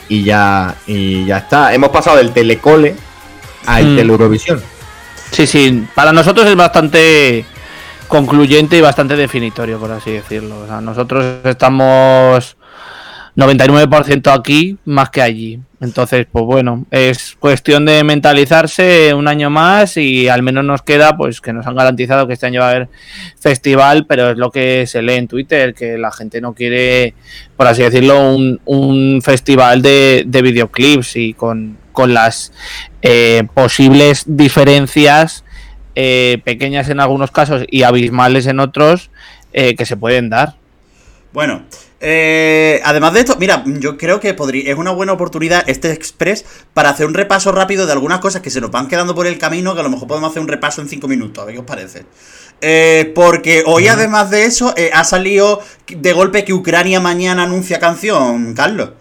y 0.08 0.24
ya, 0.24 0.74
y 0.86 1.24
ya 1.24 1.38
está. 1.38 1.72
Hemos 1.72 1.88
pasado 1.88 2.18
del 2.18 2.32
telecole 2.32 2.94
al 3.66 3.86
mm. 3.86 3.98
Eurovisión. 3.98 4.60
Sí, 5.30 5.46
sí, 5.46 5.86
para 5.94 6.12
nosotros 6.12 6.46
es 6.46 6.54
bastante 6.54 7.44
concluyente 8.08 8.78
y 8.78 8.80
bastante 8.80 9.16
definitorio, 9.16 9.78
por 9.78 9.90
así 9.90 10.12
decirlo. 10.12 10.60
O 10.60 10.66
sea, 10.66 10.80
nosotros 10.80 11.24
estamos 11.44 12.56
99% 13.36 14.38
aquí 14.38 14.76
más 14.84 15.10
que 15.10 15.22
allí. 15.22 15.60
Entonces, 15.80 16.26
pues 16.30 16.44
bueno, 16.44 16.86
es 16.90 17.36
cuestión 17.38 17.84
de 17.84 18.04
mentalizarse 18.04 19.12
un 19.12 19.28
año 19.28 19.50
más 19.50 19.96
y 19.96 20.28
al 20.28 20.42
menos 20.42 20.64
nos 20.64 20.82
queda 20.82 21.16
pues 21.16 21.40
que 21.40 21.52
nos 21.52 21.66
han 21.66 21.74
garantizado 21.74 22.26
que 22.26 22.34
este 22.34 22.46
año 22.46 22.60
va 22.60 22.68
a 22.68 22.70
haber 22.70 22.88
festival, 23.38 24.06
pero 24.06 24.30
es 24.30 24.38
lo 24.38 24.50
que 24.50 24.86
se 24.86 25.02
lee 25.02 25.14
en 25.14 25.28
Twitter, 25.28 25.74
que 25.74 25.98
la 25.98 26.10
gente 26.10 26.40
no 26.40 26.54
quiere, 26.54 27.14
por 27.56 27.66
así 27.66 27.82
decirlo, 27.82 28.34
un, 28.34 28.60
un 28.64 29.20
festival 29.20 29.82
de, 29.82 30.22
de 30.26 30.42
videoclips 30.42 31.16
y 31.16 31.34
con, 31.34 31.76
con 31.92 32.14
las 32.14 32.52
eh, 33.06 33.46
posibles 33.52 34.24
diferencias 34.26 35.44
eh, 35.94 36.40
pequeñas 36.42 36.88
en 36.88 37.00
algunos 37.00 37.30
casos 37.30 37.66
y 37.70 37.82
abismales 37.82 38.46
en 38.46 38.60
otros 38.60 39.10
eh, 39.52 39.76
que 39.76 39.84
se 39.84 39.98
pueden 39.98 40.30
dar. 40.30 40.56
Bueno, 41.34 41.64
además 42.00 43.12
de 43.12 43.20
esto, 43.20 43.36
mira, 43.38 43.62
yo 43.66 43.98
creo 43.98 44.20
que 44.20 44.32
podría, 44.32 44.72
es 44.72 44.78
una 44.78 44.90
buena 44.90 45.12
oportunidad 45.12 45.68
este 45.68 45.92
Express 45.92 46.46
para 46.72 46.88
hacer 46.88 47.04
un 47.04 47.12
repaso 47.12 47.52
rápido 47.52 47.84
de 47.84 47.92
algunas 47.92 48.20
cosas 48.20 48.40
que 48.40 48.48
se 48.48 48.62
nos 48.62 48.70
van 48.70 48.88
quedando 48.88 49.14
por 49.14 49.26
el 49.26 49.36
camino, 49.36 49.74
que 49.74 49.80
a 49.80 49.82
lo 49.82 49.90
mejor 49.90 50.08
podemos 50.08 50.30
hacer 50.30 50.40
un 50.40 50.48
repaso 50.48 50.80
en 50.80 50.88
cinco 50.88 51.06
minutos, 51.06 51.42
a 51.42 51.44
ver 51.44 51.56
qué 51.56 51.60
os 51.60 51.66
parece. 51.66 52.06
porque 53.14 53.64
hoy, 53.66 53.88
además 53.88 54.30
de 54.30 54.46
eso, 54.46 54.74
ha 54.94 55.04
salido 55.04 55.60
de 55.88 56.12
golpe 56.14 56.46
que 56.46 56.54
Ucrania 56.54 57.00
mañana 57.00 57.42
anuncia 57.42 57.78
canción, 57.78 58.54
Carlos. 58.54 58.92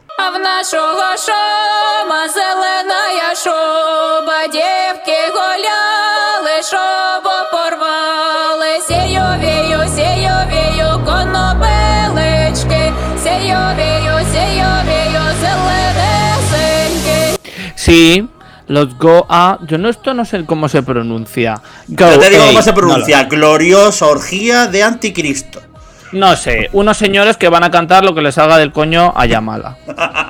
Sí, 17.75 18.29
los 18.67 18.97
Go 18.97 19.25
a. 19.29 19.59
Yo 19.67 19.77
no, 19.77 19.89
esto 19.89 20.13
no 20.13 20.23
sé 20.23 20.45
cómo 20.45 20.69
se 20.69 20.81
pronuncia. 20.83 21.62
Yo 21.88 22.17
te 22.17 22.29
digo 22.29 22.45
cómo 22.45 22.62
se 22.62 22.71
pronuncia. 22.71 23.23
Gloriosa 23.25 24.05
orgía 24.05 24.67
de 24.67 24.83
anticristo. 24.83 25.62
No 26.13 26.36
sé, 26.36 26.69
unos 26.73 26.97
señores 26.97 27.38
que 27.38 27.49
van 27.49 27.63
a 27.63 27.71
cantar 27.71 28.06
lo 28.06 28.13
que 28.13 28.21
les 28.21 28.36
salga 28.36 28.58
del 28.58 28.71
coño 28.71 29.13
a 29.15 29.26
Yamala. 29.26 29.78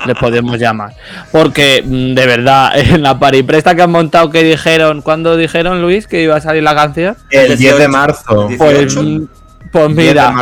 Le 0.06 0.14
podemos 0.14 0.58
llamar. 0.58 0.92
Porque, 1.30 1.82
mm, 1.84 2.14
de 2.14 2.26
verdad, 2.26 2.72
en 2.78 3.02
la 3.02 3.18
paripresta 3.18 3.74
que 3.74 3.82
han 3.82 3.90
montado, 3.90 4.30
que 4.30 4.42
dijeron, 4.42 5.02
¿cuándo 5.02 5.36
dijeron, 5.36 5.82
Luis, 5.82 6.06
que 6.06 6.22
iba 6.22 6.36
a 6.36 6.40
salir 6.40 6.62
la 6.62 6.74
canción? 6.74 7.16
El 7.30 7.56
10 7.56 7.78
de 7.78 7.88
marzo. 7.88 8.48
Pues, 8.58 8.96
pues 9.70 9.90
mira, 9.90 10.32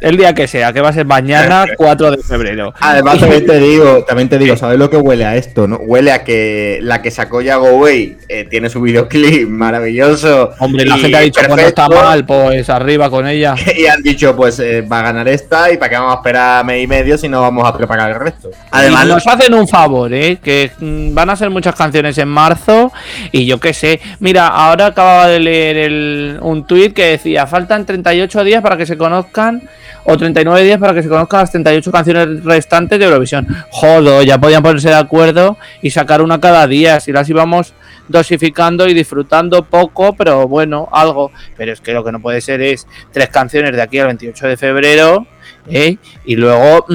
el 0.00 0.16
día 0.16 0.34
que 0.34 0.48
sea, 0.48 0.72
que 0.72 0.80
va 0.80 0.88
a 0.88 0.92
ser 0.92 1.06
mañana 1.06 1.66
4 1.76 2.10
de 2.12 2.22
febrero. 2.22 2.72
Además, 2.80 3.18
también 3.18 3.46
te 3.46 3.58
digo, 3.58 4.04
también 4.04 4.28
te 4.28 4.38
digo, 4.38 4.56
¿sabes 4.56 4.78
lo 4.78 4.88
que 4.88 4.96
huele 4.96 5.24
a 5.24 5.36
esto? 5.36 5.66
¿no? 5.66 5.76
Huele 5.76 6.12
a 6.12 6.24
que 6.24 6.78
la 6.82 7.02
que 7.02 7.10
sacó 7.10 7.40
Yago 7.42 7.78
Way 7.78 8.16
eh, 8.28 8.46
tiene 8.48 8.70
su 8.70 8.80
videoclip 8.80 9.48
maravilloso. 9.48 10.52
Hombre, 10.58 10.84
la 10.84 10.96
gente 10.96 11.16
ha 11.16 11.20
dicho, 11.20 11.40
cuando 11.46 11.66
está 11.66 11.88
mal, 11.88 12.24
pues 12.24 12.68
arriba 12.70 13.10
con 13.10 13.26
ella. 13.26 13.54
Y 13.80 13.86
han 13.86 14.02
dicho, 14.02 14.36
pues 14.36 14.58
eh, 14.58 14.82
va 14.82 14.98
a 14.98 15.02
ganar 15.02 15.28
esta 15.28 15.70
y 15.72 15.78
para 15.78 15.88
qué 15.88 15.96
vamos 15.96 16.14
a 16.14 16.16
esperar 16.16 16.64
mes 16.64 16.82
y 16.82 16.86
medio 16.86 17.16
si 17.16 17.28
no 17.28 17.40
vamos 17.40 17.66
a 17.66 17.76
preparar 17.76 18.10
el 18.10 18.18
resto. 18.18 18.50
Además, 18.70 19.06
nos 19.06 19.26
hacen 19.26 19.54
un 19.54 19.66
favor, 19.66 20.12
¿eh? 20.12 20.38
Que 20.42 20.70
mm, 20.78 21.14
van 21.14 21.30
a 21.30 21.36
ser 21.36 21.50
muchas 21.50 21.74
canciones 21.74 22.18
en 22.18 22.28
marzo 22.28 22.92
y 23.32 23.46
yo 23.46 23.58
qué 23.60 23.72
sé. 23.72 24.00
Mira, 24.18 24.48
ahora 24.48 24.86
acababa 24.86 25.28
de 25.28 25.40
leer 25.40 26.38
un 26.42 26.66
tuit 26.66 26.92
que 26.92 27.06
decía, 27.06 27.46
faltan 27.46 27.86
38 27.86 28.44
días 28.44 28.62
para 28.62 28.76
que 28.76 28.86
se 28.86 28.98
conozcan 28.98 29.62
o 30.04 30.16
39 30.16 30.64
días 30.64 30.78
para 30.78 30.94
que 30.94 31.02
se 31.02 31.08
conozcan 31.08 31.40
las 31.40 31.50
38 31.50 31.92
canciones 31.92 32.44
restantes 32.44 32.98
de 32.98 33.04
Eurovisión. 33.04 33.46
Jodo, 33.70 34.22
ya 34.22 34.38
podían 34.38 34.62
ponerse 34.62 34.88
de 34.88 34.94
acuerdo 34.94 35.56
y 35.82 35.90
sacar 35.90 36.22
una 36.22 36.40
cada 36.40 36.66
día, 36.66 37.00
si 37.00 37.12
las 37.12 37.28
íbamos 37.28 37.74
dosificando 38.08 38.88
y 38.88 38.94
disfrutando 38.94 39.64
poco, 39.64 40.14
pero 40.14 40.48
bueno, 40.48 40.88
algo. 40.92 41.30
Pero 41.56 41.72
es 41.72 41.80
que 41.80 41.92
lo 41.92 42.04
que 42.04 42.12
no 42.12 42.20
puede 42.20 42.40
ser 42.40 42.60
es 42.60 42.86
tres 43.12 43.28
canciones 43.28 43.72
de 43.72 43.82
aquí 43.82 43.98
al 43.98 44.08
28 44.08 44.48
de 44.48 44.56
febrero 44.56 45.26
¿eh? 45.68 45.96
y 46.24 46.36
luego 46.36 46.86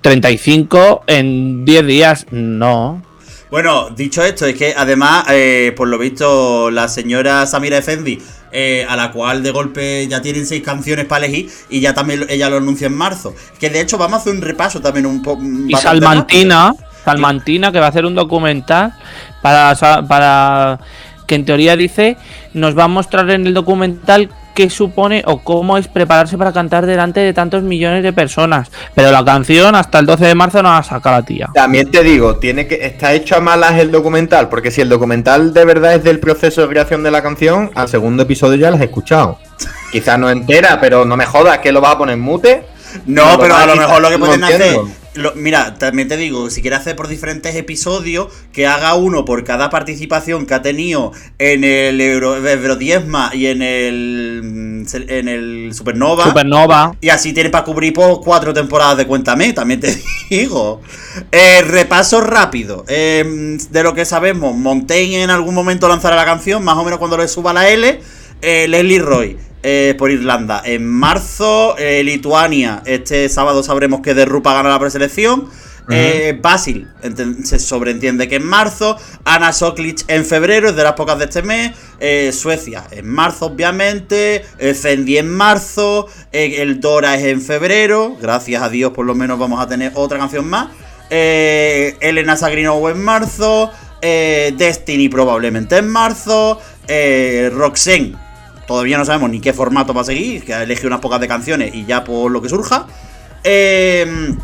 35 0.00 1.02
mm, 1.06 1.10
en 1.10 1.64
10 1.64 1.86
días. 1.86 2.26
No. 2.30 3.02
Bueno, 3.52 3.90
dicho 3.90 4.24
esto, 4.24 4.46
es 4.46 4.56
que 4.56 4.72
además, 4.74 5.26
eh, 5.28 5.74
por 5.76 5.86
lo 5.86 5.98
visto, 5.98 6.70
la 6.70 6.88
señora 6.88 7.44
Samira 7.44 7.76
Efendi 7.76 8.18
eh, 8.50 8.86
a 8.88 8.96
la 8.96 9.12
cual 9.12 9.42
de 9.42 9.50
golpe 9.50 10.08
ya 10.08 10.22
tienen 10.22 10.46
seis 10.46 10.62
canciones 10.62 11.04
para 11.04 11.26
elegir 11.26 11.50
y 11.68 11.80
ya 11.80 11.92
también 11.92 12.24
ella 12.30 12.48
lo 12.48 12.56
anuncia 12.56 12.86
en 12.86 12.94
marzo. 12.94 13.34
Que 13.60 13.68
de 13.68 13.82
hecho 13.82 13.98
vamos 13.98 14.14
a 14.14 14.20
hacer 14.22 14.32
un 14.32 14.40
repaso 14.40 14.80
también 14.80 15.04
un 15.04 15.20
poco. 15.20 15.42
Y 15.68 15.74
Salmantina, 15.74 16.72
Salmantina, 17.04 17.70
que 17.70 17.78
va 17.78 17.84
a 17.84 17.88
hacer 17.90 18.06
un 18.06 18.14
documental 18.14 18.94
para, 19.42 19.74
para 20.08 20.80
que 21.26 21.34
en 21.34 21.44
teoría 21.44 21.76
dice, 21.76 22.16
nos 22.54 22.76
va 22.76 22.84
a 22.84 22.88
mostrar 22.88 23.28
en 23.28 23.46
el 23.46 23.52
documental 23.52 24.30
qué 24.54 24.70
supone 24.70 25.22
o 25.26 25.38
cómo 25.38 25.78
es 25.78 25.88
prepararse 25.88 26.38
para 26.38 26.52
cantar 26.52 26.86
delante 26.86 27.20
de 27.20 27.32
tantos 27.32 27.62
millones 27.62 28.02
de 28.02 28.12
personas. 28.12 28.70
Pero 28.94 29.10
la 29.10 29.24
canción 29.24 29.74
hasta 29.74 29.98
el 29.98 30.06
12 30.06 30.26
de 30.26 30.34
marzo 30.34 30.62
no 30.62 30.72
la 30.72 30.82
saca 30.82 31.10
la 31.10 31.22
tía. 31.22 31.50
También 31.54 31.90
te 31.90 32.02
digo, 32.02 32.36
tiene 32.36 32.66
que 32.66 32.86
está 32.86 33.12
hecho 33.12 33.36
a 33.36 33.40
malas 33.40 33.78
el 33.78 33.90
documental, 33.90 34.48
porque 34.48 34.70
si 34.70 34.80
el 34.80 34.88
documental 34.88 35.52
de 35.52 35.64
verdad 35.64 35.94
es 35.94 36.04
del 36.04 36.20
proceso 36.20 36.62
de 36.62 36.68
creación 36.68 37.02
de 37.02 37.10
la 37.10 37.22
canción, 37.22 37.70
al 37.74 37.88
segundo 37.88 38.22
episodio 38.24 38.56
ya 38.56 38.70
las 38.70 38.80
he 38.80 38.84
escuchado. 38.84 39.38
Quizás 39.90 40.18
no 40.18 40.30
entera, 40.30 40.80
pero 40.80 41.04
no 41.04 41.16
me 41.16 41.26
jodas 41.26 41.58
que 41.58 41.72
lo 41.72 41.80
vas 41.80 41.94
a 41.94 41.98
poner 41.98 42.16
mute. 42.16 42.64
No, 43.06 43.38
pero 43.38 43.56
a 43.56 43.66
lo 43.66 43.76
mejor 43.76 44.02
lo 44.02 44.10
que 44.10 44.18
pueden 44.18 44.44
hacer 44.44 44.76
mira, 45.34 45.74
también 45.74 46.08
te 46.08 46.16
digo, 46.16 46.50
si 46.50 46.62
quiere 46.62 46.76
hacer 46.76 46.96
por 46.96 47.08
diferentes 47.08 47.54
episodios, 47.54 48.28
que 48.52 48.66
haga 48.66 48.94
uno 48.94 49.24
por 49.24 49.44
cada 49.44 49.70
participación 49.70 50.46
que 50.46 50.54
ha 50.54 50.62
tenido 50.62 51.12
en 51.38 51.64
el 51.64 52.00
Euro, 52.00 52.36
Eurodiezma 52.36 53.30
y 53.34 53.46
en 53.46 53.62
el 53.62 54.40
mm, 54.42 54.86
en 55.08 55.28
el 55.28 55.74
Supernova. 55.74 56.24
Supernova. 56.24 56.96
Y 57.00 57.10
así 57.10 57.32
tiene 57.32 57.50
para 57.50 57.64
cubrir 57.64 57.92
por 57.92 58.20
cuatro 58.20 58.52
temporadas 58.52 58.96
de 58.96 59.06
Cuéntame, 59.06 59.52
también 59.52 59.80
te 59.80 59.96
digo. 60.30 60.80
Eh, 61.30 61.62
repaso 61.62 62.20
rápido. 62.20 62.84
Em, 62.88 63.58
de 63.58 63.82
lo 63.82 63.94
que 63.94 64.04
sabemos, 64.04 64.56
Montaigne 64.56 65.22
en 65.22 65.30
algún 65.30 65.54
momento 65.54 65.88
lanzará 65.88 66.16
la 66.16 66.24
canción, 66.24 66.64
más 66.64 66.76
o 66.76 66.84
menos 66.84 66.98
cuando 66.98 67.18
le 67.18 67.28
suba 67.28 67.52
la 67.52 67.68
L. 67.68 68.00
Eh, 68.40 68.66
Leslie 68.66 68.98
Roy 68.98 69.51
eh, 69.64 69.94
por 69.96 70.10
Irlanda. 70.10 70.60
En 70.64 70.88
marzo, 70.88 71.76
eh, 71.78 72.02
Lituania. 72.02 72.82
Este 72.84 73.28
sábado 73.28 73.62
sabremos 73.62 74.00
que 74.00 74.12
Derrupa 74.12 74.54
gana 74.54 74.68
la 74.68 74.78
preselección. 74.80 75.48
Eh, 75.88 76.38
Basil, 76.40 76.88
se 77.44 77.58
sobreentiende 77.58 78.28
que 78.28 78.36
en 78.36 78.44
marzo. 78.44 78.96
Ana 79.24 79.52
Soklic 79.52 80.04
en 80.08 80.24
febrero, 80.24 80.70
es 80.70 80.76
de 80.76 80.82
las 80.82 80.94
pocas 80.94 81.18
de 81.18 81.26
este 81.26 81.42
mes. 81.42 81.72
Suecia 82.34 82.84
en 82.90 83.08
marzo, 83.08 83.46
obviamente. 83.46 84.44
Fendi 84.80 85.18
en 85.18 85.30
marzo. 85.32 86.08
el 86.32 86.80
Dora 86.80 87.16
es 87.16 87.24
en 87.24 87.40
febrero. 87.40 88.16
Gracias 88.20 88.62
a 88.62 88.68
Dios, 88.68 88.92
por 88.92 89.06
lo 89.06 89.14
menos 89.14 89.38
vamos 89.38 89.60
a 89.60 89.68
tener 89.68 89.92
otra 89.94 90.18
canción 90.18 90.48
más. 90.48 90.68
Elena 91.10 92.36
Sagrinow 92.36 92.88
en 92.88 93.00
marzo. 93.00 93.70
Destiny 94.00 95.08
probablemente 95.08 95.76
en 95.76 95.88
marzo. 95.88 96.60
Roxanne 97.52 98.31
Todavía 98.66 98.98
no 98.98 99.04
sabemos 99.04 99.30
ni 99.30 99.40
qué 99.40 99.52
formato 99.52 99.92
va 99.92 100.02
a 100.02 100.04
seguir, 100.04 100.44
que 100.44 100.54
ha 100.54 100.62
elegido 100.62 100.88
unas 100.88 101.00
pocas 101.00 101.20
de 101.20 101.28
canciones 101.28 101.74
y 101.74 101.84
ya 101.84 102.04
por 102.04 102.30
lo 102.30 102.40
que 102.40 102.48
surja. 102.48 102.86
Eh, 103.44 104.34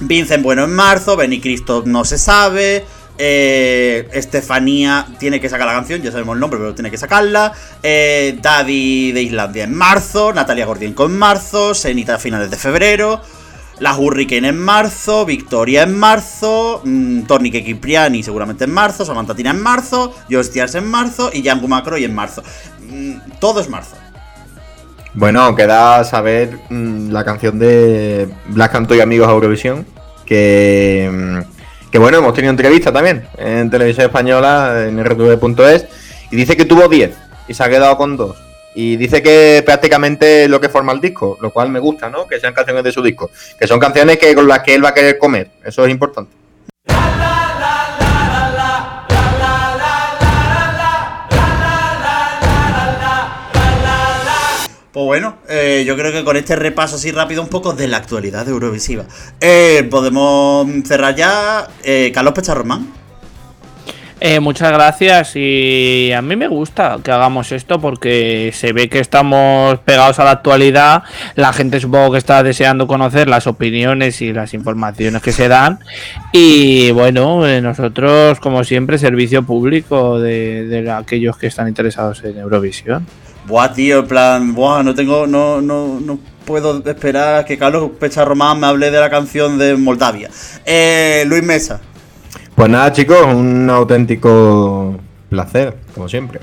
Vincent 0.00 0.42
Bueno 0.42 0.64
en 0.64 0.74
marzo, 0.74 1.16
Benny 1.16 1.40
Cristo 1.40 1.82
no 1.86 2.04
se 2.04 2.18
sabe. 2.18 2.84
Eh, 3.18 4.08
Estefanía 4.12 5.06
tiene 5.18 5.40
que 5.40 5.48
sacar 5.48 5.66
la 5.66 5.72
canción, 5.72 6.02
ya 6.02 6.10
sabemos 6.10 6.34
el 6.34 6.40
nombre, 6.40 6.58
pero 6.58 6.74
tiene 6.74 6.90
que 6.90 6.98
sacarla. 6.98 7.52
Eh, 7.82 8.38
Daddy 8.42 9.12
de 9.12 9.22
Islandia 9.22 9.64
en 9.64 9.74
marzo, 9.74 10.32
Natalia 10.32 10.66
Gordienko 10.66 11.06
en 11.06 11.16
marzo, 11.18 11.74
Senita 11.74 12.16
a 12.16 12.18
finales 12.18 12.50
de 12.50 12.56
febrero. 12.56 13.20
La 13.78 13.94
Hurricane 13.94 14.48
en 14.48 14.58
marzo, 14.58 15.26
Victoria 15.26 15.82
en 15.82 15.98
marzo, 15.98 16.80
mmm, 16.82 17.24
Kipriani 17.26 18.22
seguramente 18.22 18.64
en 18.64 18.70
marzo, 18.70 19.04
Samantha 19.04 19.34
Tina 19.34 19.50
en 19.50 19.60
marzo, 19.60 20.14
Jostias 20.30 20.74
en 20.76 20.86
marzo 20.86 21.30
y 21.30 21.42
Jan 21.42 21.66
Macro 21.68 21.98
y 21.98 22.04
en 22.04 22.14
marzo. 22.14 22.42
Mm, 22.88 23.38
todo 23.40 23.60
es 23.60 23.68
marzo. 23.68 23.96
Bueno, 25.14 25.54
queda 25.54 26.04
saber 26.04 26.58
mm, 26.68 27.10
la 27.10 27.24
canción 27.24 27.58
de 27.58 28.28
Black 28.48 28.72
Canto 28.72 28.94
y 28.94 29.00
Amigos 29.00 29.28
Eurovisión, 29.28 29.86
que, 30.24 31.10
mm, 31.10 31.90
que 31.90 31.98
bueno, 31.98 32.18
hemos 32.18 32.34
tenido 32.34 32.50
entrevista 32.50 32.92
también 32.92 33.26
en 33.38 33.70
televisión 33.70 34.06
española, 34.06 34.86
en 34.86 35.02
rtv.es, 35.02 35.86
y 36.30 36.36
dice 36.36 36.56
que 36.56 36.64
tuvo 36.64 36.88
10 36.88 37.16
y 37.48 37.54
se 37.54 37.62
ha 37.62 37.68
quedado 37.68 37.96
con 37.96 38.16
2. 38.16 38.36
Y 38.74 38.96
dice 38.96 39.22
que 39.22 39.62
prácticamente 39.64 40.48
lo 40.48 40.60
que 40.60 40.68
forma 40.68 40.92
el 40.92 41.00
disco, 41.00 41.38
lo 41.40 41.50
cual 41.50 41.70
me 41.70 41.78
gusta, 41.78 42.10
¿no? 42.10 42.26
Que 42.26 42.38
sean 42.38 42.52
canciones 42.52 42.84
de 42.84 42.92
su 42.92 43.02
disco. 43.02 43.30
Que 43.58 43.66
son 43.66 43.80
canciones 43.80 44.18
que 44.18 44.34
con 44.34 44.46
las 44.46 44.58
que 44.58 44.74
él 44.74 44.84
va 44.84 44.90
a 44.90 44.94
querer 44.94 45.16
comer. 45.16 45.50
Eso 45.64 45.86
es 45.86 45.90
importante. 45.90 46.30
Pues 54.96 55.04
bueno, 55.04 55.36
eh, 55.46 55.84
yo 55.86 55.94
creo 55.94 56.10
que 56.10 56.24
con 56.24 56.38
este 56.38 56.56
repaso 56.56 56.96
así 56.96 57.12
rápido 57.12 57.42
un 57.42 57.48
poco 57.48 57.74
de 57.74 57.86
la 57.86 57.98
actualidad 57.98 58.48
Eurovisiva, 58.48 59.04
eh, 59.42 59.86
podemos 59.90 60.66
cerrar 60.86 61.14
ya. 61.14 61.68
Eh, 61.84 62.10
Carlos 62.14 62.32
Pecharromán. 62.32 62.88
Eh, 64.18 64.40
muchas 64.40 64.72
gracias 64.72 65.36
y 65.36 66.12
a 66.12 66.22
mí 66.22 66.36
me 66.36 66.48
gusta 66.48 66.96
que 67.04 67.10
hagamos 67.10 67.52
esto 67.52 67.78
porque 67.78 68.50
se 68.54 68.72
ve 68.72 68.88
que 68.88 69.00
estamos 69.00 69.78
pegados 69.80 70.18
a 70.18 70.24
la 70.24 70.30
actualidad, 70.30 71.02
la 71.34 71.52
gente 71.52 71.78
supongo 71.78 72.12
que 72.12 72.18
está 72.18 72.42
deseando 72.42 72.86
conocer 72.86 73.28
las 73.28 73.46
opiniones 73.46 74.22
y 74.22 74.32
las 74.32 74.54
informaciones 74.54 75.20
que 75.20 75.32
se 75.32 75.48
dan 75.48 75.80
y 76.32 76.90
bueno, 76.92 77.46
eh, 77.46 77.60
nosotros 77.60 78.40
como 78.40 78.64
siempre 78.64 78.96
servicio 78.96 79.42
público 79.42 80.18
de, 80.18 80.90
aquellos 80.90 81.36
que 81.36 81.48
están 81.48 81.68
interesados 81.68 82.24
en 82.24 82.38
Eurovisión. 82.38 83.06
Buah, 83.46 83.72
tío, 83.72 84.00
en 84.00 84.06
plan, 84.06 84.54
buah, 84.54 84.82
no 84.82 84.94
tengo, 84.94 85.26
no, 85.26 85.60
no, 85.60 86.00
no 86.00 86.18
puedo 86.44 86.82
esperar 86.84 87.44
que 87.44 87.56
Carlos 87.56 87.90
Pecharromán 87.98 88.58
me 88.58 88.66
hable 88.66 88.90
de 88.90 88.98
la 88.98 89.08
canción 89.10 89.58
de 89.58 89.76
Moldavia. 89.76 90.30
Eh, 90.64 91.24
Luis 91.26 91.42
Mesa. 91.42 91.80
Pues 92.54 92.70
nada, 92.70 92.92
chicos, 92.92 93.24
un 93.26 93.68
auténtico 93.70 94.98
placer, 95.28 95.76
como 95.94 96.08
siempre. 96.08 96.40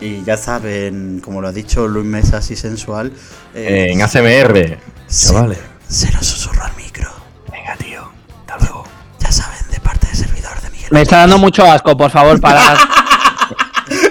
Y 0.00 0.24
ya 0.24 0.36
saben, 0.36 1.20
como 1.22 1.40
lo 1.40 1.48
ha 1.48 1.52
dicho 1.52 1.86
Luis 1.86 2.06
Mesa, 2.06 2.38
así 2.38 2.56
sensual. 2.56 3.12
Eh, 3.54 3.88
en 3.90 4.02
ACMR, 4.02 4.78
chavales. 5.08 5.58
Se 5.88 6.10
nos 6.12 6.26
susurra 6.26 6.66
al 6.66 6.76
micro. 6.76 7.10
Venga, 7.50 7.76
tío, 7.76 8.10
hasta 8.40 8.58
luego. 8.58 8.84
Ya 9.20 9.30
saben, 9.30 9.58
de 9.70 9.80
parte 9.80 10.06
del 10.06 10.16
servidor 10.16 10.60
de 10.62 10.70
Miguel. 10.70 10.88
Me 10.90 11.02
está 11.02 11.18
dando 11.18 11.38
mucho 11.38 11.64
asco, 11.64 11.96
por 11.96 12.10
favor, 12.10 12.40
para. 12.40 12.76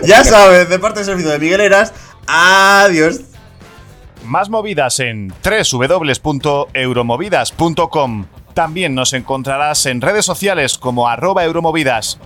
ya 0.07 0.23
saben, 0.23 0.69
de 0.69 0.79
parte 0.79 0.99
del 0.99 1.05
servidor 1.05 1.33
de 1.33 1.39
Miguel 1.39 1.61
Eras. 1.61 1.93
Adiós. 2.25 3.21
Más 4.25 4.49
movidas 4.49 4.99
en 4.99 5.31
www.euromovidas.com. 5.43 8.25
También 8.53 8.95
nos 8.95 9.13
encontrarás 9.13 9.85
en 9.85 10.01
redes 10.01 10.25
sociales 10.25 10.77
como 10.77 11.07
arroba 11.07 11.43
euromovidas 11.43 12.19